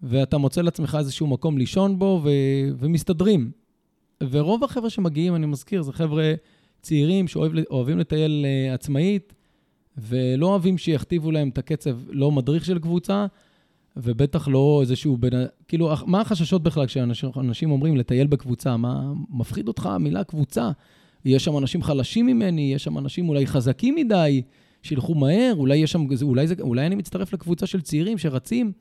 [0.03, 3.51] ואתה מוצא לעצמך איזשהו מקום לישון בו, ו- ומסתדרים.
[4.31, 6.35] ורוב החבר'ה שמגיעים, אני מזכיר, זה חבר'ה
[6.83, 9.33] צעירים שאוהבים לטייל uh, עצמאית,
[9.99, 13.27] ולא אוהבים שיכתיבו להם את הקצב, לא מדריך של קבוצה,
[13.97, 15.33] ובטח לא איזשהו בין...
[15.69, 18.77] כאילו, מה החששות בכלל כשאנשים אומרים לטייל בקבוצה?
[18.77, 20.71] מה מפחיד אותך המילה קבוצה?
[21.25, 24.43] יש שם אנשים חלשים ממני, יש שם אנשים אולי חזקים מדי,
[24.83, 26.07] שילכו מהר, אולי יש שם...
[26.23, 28.73] אולי, זה, אולי אני מצטרף לקבוצה של צעירים שרצים.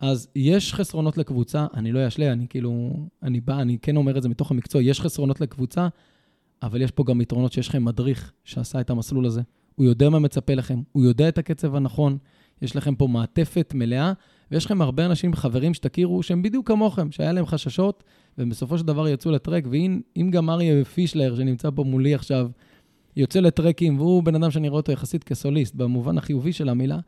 [0.00, 2.92] אז יש חסרונות לקבוצה, אני לא אשלה, אני כאילו...
[3.22, 5.88] אני בא, אני כן אומר את זה מתוך המקצוע, יש חסרונות לקבוצה,
[6.62, 9.42] אבל יש פה גם יתרונות שיש לכם מדריך שעשה את המסלול הזה.
[9.74, 12.18] הוא יודע מה מצפה לכם, הוא יודע את הקצב הנכון,
[12.62, 14.12] יש לכם פה מעטפת מלאה,
[14.50, 18.04] ויש לכם הרבה אנשים, חברים שתכירו, שהם בדיוק כמוכם, שהיה להם חששות,
[18.38, 22.50] ובסופו של דבר יצאו לטרק, ואם גם אריה פישלר, שנמצא פה מולי עכשיו,
[23.16, 26.98] יוצא לטרקים, והוא בן אדם שאני רואה אותו יחסית כסוליסט, במובן החיובי של המילה,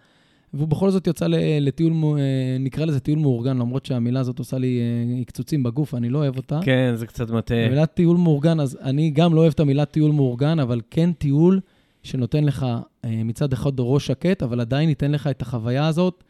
[0.55, 1.27] והוא בכל זאת יוצא
[1.61, 6.09] לטיול, אה, נקרא לזה טיול מאורגן, למרות שהמילה הזאת עושה לי אה, קצוצים בגוף, אני
[6.09, 6.61] לא אוהב אותה.
[6.63, 7.67] כן, זה קצת מטעה.
[7.67, 11.61] המילה טיול מאורגן, אז אני גם לא אוהב את המילה טיול מאורגן, אבל כן טיול
[12.03, 12.67] שנותן לך
[13.05, 16.25] אה, מצד אחד ראש שקט, אבל עדיין ייתן לך את החוויה הזאת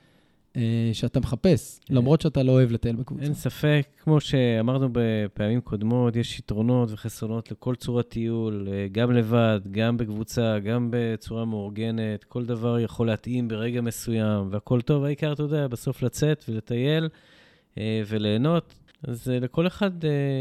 [0.93, 3.25] שאתה מחפש, אה, למרות שאתה לא אוהב לטייל בקבוצה.
[3.25, 9.97] אין ספק, כמו שאמרנו בפעמים קודמות, יש יתרונות וחסרונות לכל צורת טיול, גם לבד, גם
[9.97, 15.69] בקבוצה, גם בצורה מאורגנת, כל דבר יכול להתאים ברגע מסוים, והכל טוב, העיקר, אתה יודע,
[15.69, 17.09] בסוף לצאת ולטייל
[18.07, 18.75] וליהנות.
[19.03, 19.91] אז לכל אחד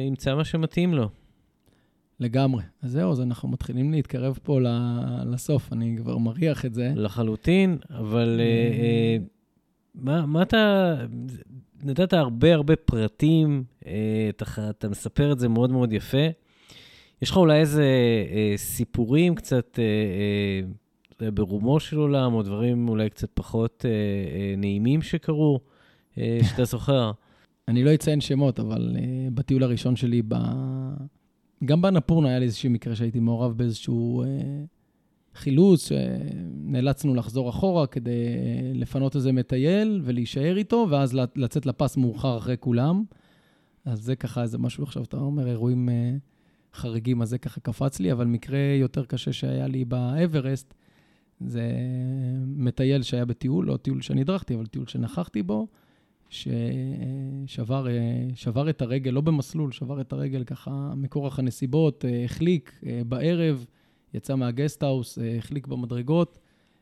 [0.08, 1.10] ימצא מה שמתאים לו.
[2.20, 2.64] לגמרי.
[2.82, 4.60] אז זהו, אז אנחנו מתחילים להתקרב פה
[5.26, 6.94] לסוף, אני כבר מריח את זה.
[6.96, 9.18] לחלוטין, אבל אה, אה,
[9.96, 10.96] מה, מה אתה...
[11.84, 16.28] נתת הרבה הרבה פרטים, אה, אתה, אתה מספר את זה מאוד מאוד יפה.
[17.22, 17.86] יש לך אולי איזה
[18.56, 19.80] סיפורים קצת
[21.20, 23.86] ברומו של עולם, או דברים אולי קצת פחות
[24.58, 25.60] נעימים שקרו,
[26.50, 27.12] שאתה זוכר?
[27.68, 28.98] אני לא אציין שמות, אבל
[29.34, 30.36] בטיול הראשון שלי ב...
[31.66, 34.28] גם באנפורנה היה לי איזשהו מקרה שהייתי מעורב באיזשהו אה,
[35.36, 38.26] חילוץ, שנאלצנו לחזור אחורה כדי
[38.74, 43.04] לפנות איזה מטייל ולהישאר איתו, ואז לצאת לפס מאוחר אחרי כולם.
[43.86, 46.16] אז זה ככה איזה משהו, עכשיו אתה אומר, אירועים אה,
[46.74, 50.74] חריגים, אז זה ככה קפץ לי, אבל מקרה יותר קשה שהיה לי באברסט,
[51.40, 51.72] זה
[52.46, 55.68] מטייל שהיה בטיול, לא טיול שאני הדרכתי, אבל טיול שנכחתי בו,
[56.30, 57.88] ששבר
[58.36, 63.66] שבר את הרגל, לא במסלול, שבר את הרגל ככה מכורח הנסיבות, אה, החליק אה, בערב,
[64.14, 66.40] יצא מהגסטהאוס, אה, החליק במדרגות,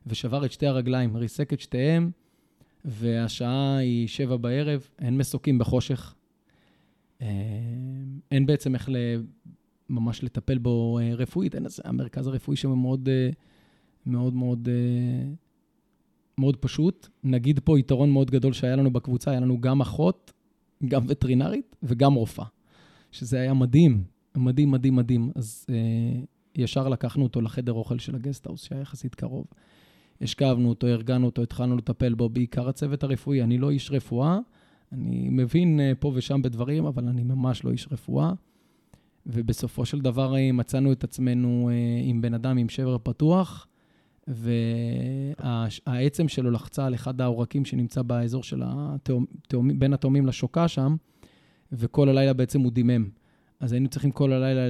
[0.08, 2.12] ושבר את שתי הרגליים, ריסק את שתיהם,
[2.86, 6.16] והשעה היא שבע בערב, אין מסוקים בחושך.
[8.32, 8.90] אין בעצם איך
[9.90, 13.10] ממש לטפל בו רפואית, אין איזה, המרכז הרפואי שם מאוד,
[14.06, 14.70] מאוד, מאוד
[16.38, 17.08] מאוד פשוט.
[17.24, 20.34] נגיד פה יתרון מאוד גדול שהיה לנו בקבוצה, היה לנו גם אחות,
[20.88, 22.46] גם וטרינרית וגם רופאה,
[23.12, 24.04] שזה היה מדהים,
[24.36, 25.32] מדהים, מדהים, מדהים.
[25.36, 26.22] אז אה,
[26.56, 29.46] ישר לקחנו אותו לחדר אוכל של הגסטהאוס, שהיה יחסית קרוב.
[30.22, 33.44] השכבנו אותו, ארגנו אותו, התחלנו לטפל בו, בעיקר הצוות הרפואי.
[33.44, 34.40] אני לא איש רפואה,
[34.92, 38.34] אני מבין אה, פה ושם בדברים, אבל אני ממש לא איש רפואה.
[39.26, 43.68] ובסופו של דבר אה, מצאנו את עצמנו אה, עם בן אדם עם שבר פתוח,
[45.38, 48.62] והעצם שלו לחצה על אחד העורקים שנמצא באזור של
[49.48, 50.96] תאום, בין התאומים לשוקה שם,
[51.72, 53.10] וכל הלילה בעצם הוא דימם.
[53.62, 54.68] אז היינו צריכים כל הלילה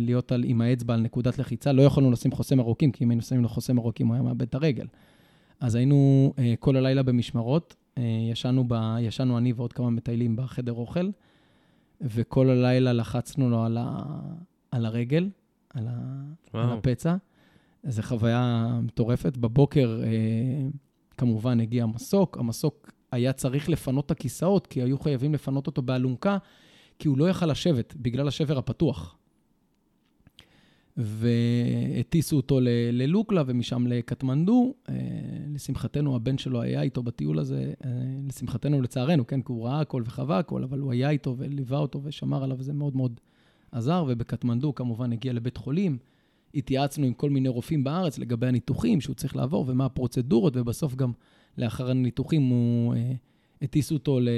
[0.00, 1.72] להיות על, עם האצבע על נקודת לחיצה.
[1.72, 4.42] לא יכולנו לשים חוסם ערוקים, כי אם היינו שמים לו חוסם ערוקים, הוא היה מאבד
[4.42, 4.86] את הרגל.
[5.60, 7.74] אז היינו uh, כל הלילה במשמרות.
[7.96, 8.00] Uh,
[8.32, 11.10] ישנו, ב, ישנו אני ועוד כמה מטיילים בחדר אוכל,
[12.00, 14.02] וכל הלילה לחצנו לו על, ה,
[14.70, 15.28] על הרגל,
[15.74, 16.22] על, ה,
[16.52, 17.16] על הפצע.
[17.84, 19.36] זו חוויה מטורפת.
[19.36, 20.08] בבוקר, אה,
[21.16, 22.38] כמובן, הגיע המסוק.
[22.38, 26.38] המסוק היה צריך לפנות את הכיסאות, כי היו חייבים לפנות אותו באלונקה,
[27.00, 29.16] כי הוא לא יכל לשבת בגלל השבר הפתוח.
[30.96, 32.58] והטיסו אותו
[32.92, 34.74] ללוקלה ומשם לקטמנדו.
[34.88, 34.94] אה,
[35.54, 37.90] לשמחתנו, הבן שלו היה איתו בטיול הזה, אה,
[38.28, 42.00] לשמחתנו, לצערנו, כן, כי הוא ראה הכל וחווה הכל, אבל הוא היה איתו וליווה אותו
[42.02, 43.20] ושמר עליו, וזה מאוד מאוד
[43.72, 44.04] עזר.
[44.08, 45.98] ובקטמנדו, כמובן, הגיע לבית חולים.
[46.54, 51.12] התייעצנו עם כל מיני רופאים בארץ לגבי הניתוחים שהוא צריך לעבור ומה הפרוצדורות, ובסוף גם
[51.58, 53.12] לאחר הניתוחים הוא אה,
[53.62, 54.28] הטיסו אותו ל...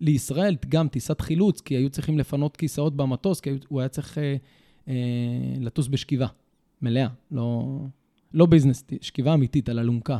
[0.00, 4.36] לישראל, גם טיסת חילוץ, כי היו צריכים לפנות כיסאות במטוס, כי הוא היה צריך אה,
[4.88, 4.94] אה,
[5.60, 6.26] לטוס בשכיבה
[6.82, 7.78] מלאה, לא,
[8.34, 10.18] לא ביזנס, שכיבה אמיתית על אלונקה.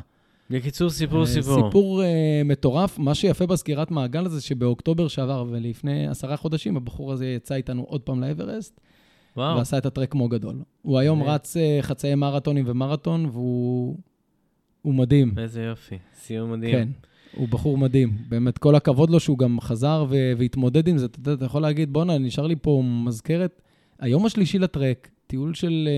[0.50, 1.66] בקיצור, סיפור אה, סיפור.
[1.66, 2.98] סיפור אה, מטורף.
[2.98, 8.00] מה שיפה בסגירת מעגל הזה, שבאוקטובר שעבר ולפני עשרה חודשים, הבחור הזה יצא איתנו עוד
[8.00, 8.80] פעם לאברסט.
[9.36, 9.58] וואו.
[9.58, 10.62] ועשה את הטרק כמו גדול.
[10.82, 13.96] הוא היום רץ uh, חצאי מרתונים ומרתון, והוא
[14.84, 15.34] מדהים.
[15.38, 16.72] איזה יופי, סיום מדהים.
[16.72, 16.88] כן,
[17.36, 18.16] הוא בחור מדהים.
[18.28, 21.06] באמת, כל הכבוד לו שהוא גם חזר ו- והתמודד עם זה.
[21.06, 23.62] אתה יודע, אתה יכול להגיד, בואנה, נשאר לי פה מזכרת.
[23.98, 25.88] היום השלישי לטרק, טיול של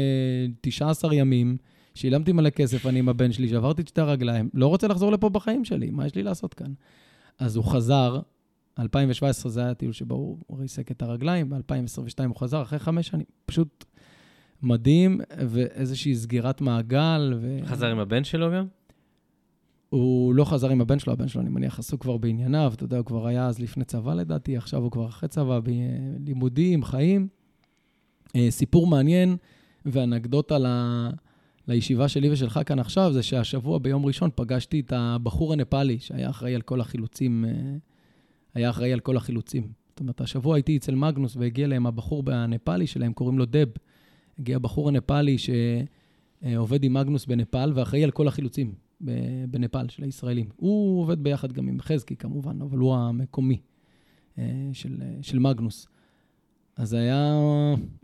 [0.51, 1.57] uh, 19 ימים,
[1.95, 5.28] שילמתי מלא כסף, אני עם הבן שלי, שברתי את שתי הרגליים, לא רוצה לחזור לפה
[5.28, 6.72] בחיים שלי, מה יש לי לעשות כאן?
[7.39, 8.20] אז הוא חזר,
[8.78, 10.14] 2017 זה היה הטיול שבו
[10.47, 13.26] הוא ריסק את הרגליים, ב-2022 הוא חזר אחרי חמש שנים.
[13.47, 13.84] פשוט
[14.62, 17.34] מדהים, ואיזושהי סגירת מעגל.
[17.41, 17.59] ו...
[17.64, 18.66] חזר עם הבן שלו גם?
[19.89, 22.72] הוא לא חזר עם הבן שלו, הבן שלו, אני מניח, עסוק כבר בענייניו.
[22.74, 26.84] אתה יודע, הוא כבר היה אז לפני צבא לדעתי, עכשיו הוא כבר אחרי צבא, בלימודים,
[26.84, 27.28] חיים.
[28.36, 29.36] אה, סיפור מעניין
[29.86, 30.66] ואנקדוטה ל...
[31.68, 36.55] לישיבה שלי ושלך כאן עכשיו, זה שהשבוע ביום ראשון פגשתי את הבחור הנפאלי, שהיה אחראי
[36.55, 37.51] על כל החילוצים אה,
[38.55, 39.72] היה אחראי על כל החילוצים.
[39.91, 43.68] זאת אומרת, השבוע הייתי אצל מגנוס והגיע להם הבחור הנפאלי שלהם, קוראים לו דב.
[44.39, 48.88] הגיע בחור הנפאלי שעובד עם מגנוס בנפאל ואחראי על כל החילוצים
[49.51, 50.49] בנפאל של הישראלים.
[50.57, 53.61] הוא עובד ביחד גם עם חזקי כמובן, אבל הוא המקומי
[54.38, 55.88] אה, של, של מגנוס.
[56.78, 57.34] אז היה,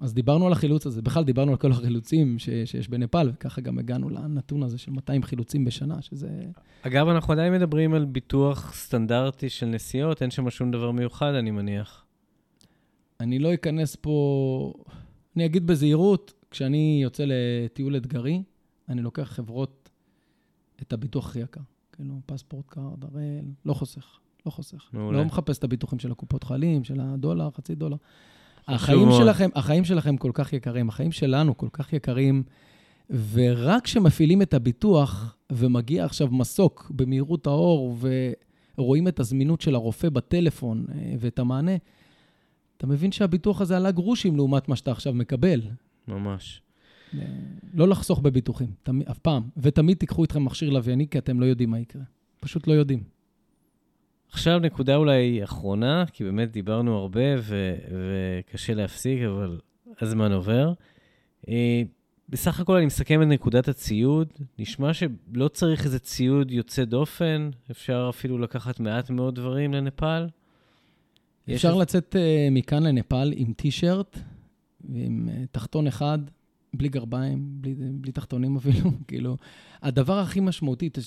[0.01, 3.79] אז דיברנו על החילוץ הזה, בכלל דיברנו על כל החילוצים ש, שיש בנפאל, וככה גם
[3.79, 6.29] הגענו לנתון הזה של 200 חילוצים בשנה, שזה...
[6.83, 11.51] אגב, אנחנו עדיין מדברים על ביטוח סטנדרטי של נסיעות, אין שם שום דבר מיוחד, אני
[11.51, 12.05] מניח.
[13.21, 14.73] אני לא אכנס פה...
[15.37, 18.43] אני אגיד בזהירות, כשאני יוצא לטיול אתגרי,
[18.89, 19.84] אני לוקח חברות
[20.83, 21.61] את הביטוח הכי יקר.
[21.93, 24.89] כאילו, פספורט קארד, הראל, לא חוסך, לא חוסך.
[24.93, 25.19] מעולה.
[25.19, 27.97] לא מחפש את הביטוחים של הקופות חולים, של הדולר, חצי דולר.
[28.69, 32.43] החיים שלכם, החיים שלכם כל כך יקרים, החיים שלנו כל כך יקרים,
[33.33, 37.97] ורק כשמפעילים את הביטוח ומגיע עכשיו מסוק במהירות האור
[38.77, 41.77] ורואים את הזמינות של הרופא בטלפון אה, ואת המענה,
[42.77, 45.61] אתה מבין שהביטוח הזה עלה גרושים לעומת מה שאתה עכשיו מקבל.
[46.09, 46.63] ממש.
[47.21, 47.27] אה,
[47.75, 49.43] לא לחסוך בביטוחים, תמיד, אף פעם.
[49.57, 52.03] ותמיד תיקחו איתכם מכשיר לווייני, כי אתם לא יודעים מה יקרה.
[52.41, 53.03] פשוט לא יודעים.
[54.33, 59.61] עכשיו נקודה אולי אחרונה, כי באמת דיברנו הרבה ו- וקשה להפסיק, אבל
[60.01, 60.73] הזמן עובר.
[61.49, 61.83] אה,
[62.29, 64.29] בסך הכל אני מסכם את נקודת הציוד.
[64.59, 70.29] נשמע שלא צריך איזה ציוד יוצא דופן, אפשר אפילו לקחת מעט מאוד דברים לנפאל.
[71.55, 74.19] אפשר איזה- לצאת אה, מכאן לנפאל עם טישרט
[74.91, 76.19] ועם אה, תחתון אחד,
[76.77, 78.91] בלי גרביים, בלי, בלי תחתונים אפילו.
[79.09, 79.37] כאילו,
[79.83, 80.99] הדבר הכי משמעותי, ת-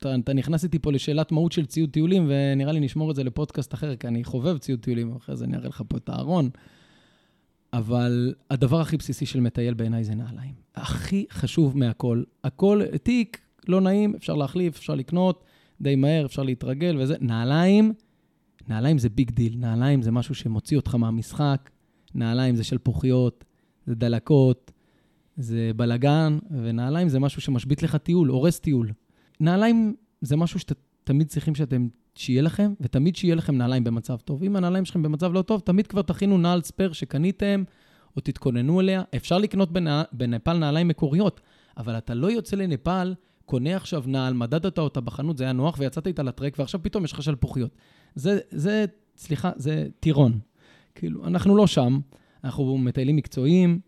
[0.00, 3.24] אתה, אתה נכנס איתי פה לשאלת מהות של ציוד טיולים, ונראה לי נשמור את זה
[3.24, 6.50] לפודקאסט אחר, כי אני חובב ציוד טיולים, אחרי זה אני אראה לך פה את הארון.
[7.72, 10.54] אבל הדבר הכי בסיסי של מטייל בעיניי זה נעליים.
[10.74, 12.22] הכי חשוב מהכל.
[12.44, 15.44] הכל, תיק, לא נעים, אפשר להחליף, אפשר לקנות,
[15.80, 17.14] די מהר, אפשר להתרגל וזה.
[17.20, 17.92] נעליים,
[18.68, 19.56] נעליים זה big deal.
[19.58, 21.70] נעליים זה משהו שמוציא אותך מהמשחק.
[22.14, 23.44] נעליים זה שלפוחיות,
[23.86, 24.70] זה דלקות,
[25.36, 28.92] זה בלגן, ונעליים זה משהו שמשבית לך טיול, הורס טיול.
[29.40, 34.42] נעליים זה משהו שתמיד צריכים שאתם, שיהיה לכם, ותמיד שיהיה לכם נעליים במצב טוב.
[34.42, 37.64] אם הנעליים שלכם במצב לא טוב, תמיד כבר תכינו נעל spare שקניתם,
[38.16, 39.02] או תתכוננו אליה.
[39.16, 40.02] אפשר לקנות בנע...
[40.12, 41.40] בנפאל נעליים מקוריות,
[41.76, 43.14] אבל אתה לא יוצא לנפאל,
[43.44, 47.12] קונה עכשיו נעל, מדדת אותה בחנות, זה היה נוח, ויצאת איתה לטרק, ועכשיו פתאום יש
[47.12, 47.70] לך שלפוחיות.
[48.14, 48.84] זה, זה,
[49.16, 50.38] סליחה, זה טירון.
[50.94, 51.98] כאילו, אנחנו לא שם,
[52.44, 53.80] אנחנו מטיילים מקצועיים,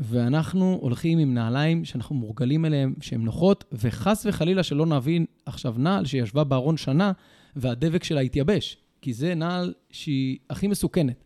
[0.00, 6.04] ואנחנו הולכים עם נעליים שאנחנו מורגלים אליהן, שהן נוחות, וחס וחלילה שלא נבין עכשיו נעל
[6.04, 7.12] שישבה בארון שנה,
[7.56, 11.24] והדבק שלה התייבש, כי זה נעל שהיא הכי מסוכנת.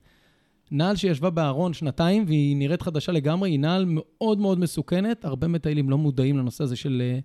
[0.70, 5.24] נעל שישבה בארון שנתיים והיא נראית חדשה לגמרי, היא נעל מאוד מאוד מסוכנת.
[5.24, 7.18] הרבה מטיילים לא מודעים לנושא הזה של אה,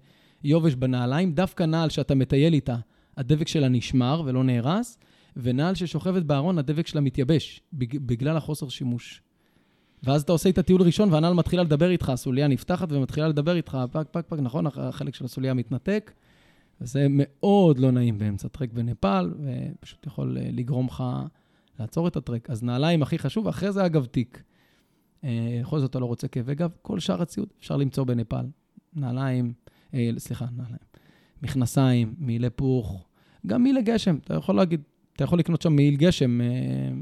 [0.43, 1.31] יובש בנעליים.
[1.31, 2.75] דווקא נעל שאתה מטייל איתה,
[3.17, 4.97] הדבק שלה נשמר ולא נהרס,
[5.37, 9.21] ונעל ששוכבת בארון, הדבק שלה מתייבש, בג- בגלל החוסר שימוש.
[10.03, 13.77] ואז אתה עושה איתה טיול ראשון, והנעל מתחילה לדבר איתך, הסוליה נפתחת ומתחילה לדבר איתך,
[13.91, 16.11] פק, פק, פק, נכון, החלק של הסוליה מתנתק.
[16.81, 21.03] וזה מאוד לא נעים באמצע טרק בנפאל, ופשוט יכול אה, לגרום לך
[21.79, 22.49] לעצור את הטרק.
[22.49, 24.43] אז נעליים הכי חשוב, אחרי זה אגב תיק.
[25.23, 28.45] אה, בכל זאת אתה לא רוצה כאבי גב, כל שאר הציוד אפשר למצוא בנפאל.
[28.93, 29.53] נעליים,
[29.93, 30.89] אה, סליחה, נעליים.
[31.41, 33.05] מכנסיים, מעילי פוך,
[33.47, 34.81] גם מעילי גשם, אתה יכול להגיד,
[35.15, 36.39] אתה יכול לקנות שם מעיל גשם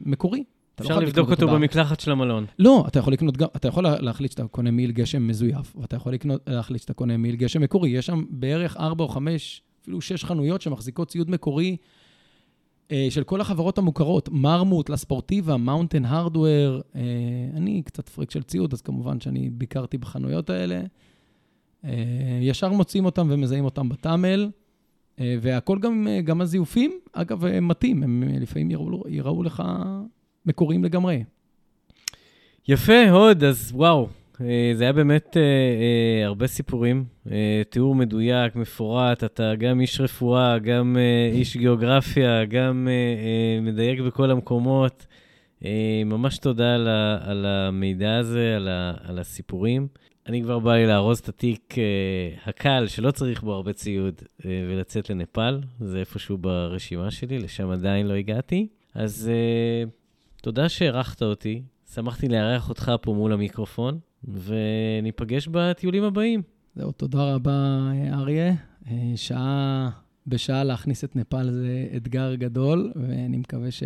[0.05, 0.43] מקורי.
[0.83, 1.47] לא אפשר לבדוק אותו.
[1.47, 2.45] במקלחת של המלון.
[2.59, 5.95] לא, אתה יכול לקנות גם, אתה יכול לה- להחליט שאתה קונה מעיל גשם מזויף, ואתה
[5.95, 7.89] יכול לקנות, להחליט שאתה קונה מעיל גשם מקורי.
[7.89, 11.77] יש שם בערך ארבע או חמש, אפילו שש חנויות שמחזיקות ציוד מקורי
[12.91, 16.81] אה, של כל החברות המוכרות, מרמוט, לספורטיבה, מאונטן הרדוור.
[16.95, 17.01] אה,
[17.53, 20.81] אני קצת פריק של ציוד, אז כמובן שאני ביקרתי בחנויות האלה.
[21.85, 21.91] אה,
[22.41, 24.49] ישר מוצאים אותם ומזהים אותם בטאמל,
[25.19, 29.63] אה, והכל גם, אה, גם הזיופים, אגב, הם מתאים, הם אה, לפעמים יראו, יראו לך
[30.47, 31.23] מקוריים לגמרי.
[32.67, 34.07] יפה, הוד, אז וואו,
[34.41, 37.05] אה, זה היה באמת אה, אה, הרבה סיפורים.
[37.31, 43.61] אה, תיאור מדויק, מפורט, אתה גם איש רפואה, גם אה, איש גיאוגרפיה, גם אה, אה,
[43.61, 45.05] מדייק בכל המקומות.
[45.65, 49.87] אה, ממש תודה על, ה, על המידע הזה, על, ה, על הסיפורים.
[50.27, 51.83] אני כבר בא לי לארוז את התיק אה,
[52.45, 55.59] הקל, שלא צריך בו הרבה ציוד, אה, ולצאת לנפאל.
[55.79, 58.67] זה איפשהו ברשימה שלי, לשם עדיין לא הגעתי.
[58.93, 59.89] אז אה,
[60.47, 61.61] תודה שהערכת אותי.
[61.93, 66.41] שמחתי לארח אותך פה מול המיקרופון, וניפגש בטיולים הבאים.
[66.75, 68.53] זהו, תודה רבה, אריה.
[68.87, 69.89] אה, שעה
[70.27, 73.83] בשעה להכניס את נפאל זה אתגר גדול, ואני מקווה ש...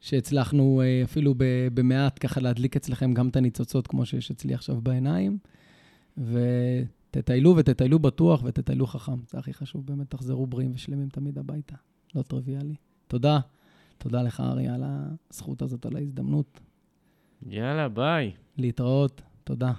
[0.00, 1.34] שהצלחנו אה, אפילו
[1.74, 5.38] במעט ככה להדליק אצלכם גם את הניצוצות כמו שיש אצלי עכשיו בעיניים.
[6.18, 9.20] ותטיילו ותטיילו בטוח ותטיילו חכם.
[9.30, 11.74] זה הכי חשוב, באמת תחזרו בריאים ושלמים תמיד הביתה.
[12.14, 12.74] לא טריוויאלי.
[13.08, 13.40] תודה.
[13.98, 14.82] תודה לך, אריה, על
[15.30, 16.60] הזכות הזאת, על ההזדמנות.
[17.46, 18.32] יאללה, ביי.
[18.56, 19.22] להתראות.
[19.44, 19.72] תודה.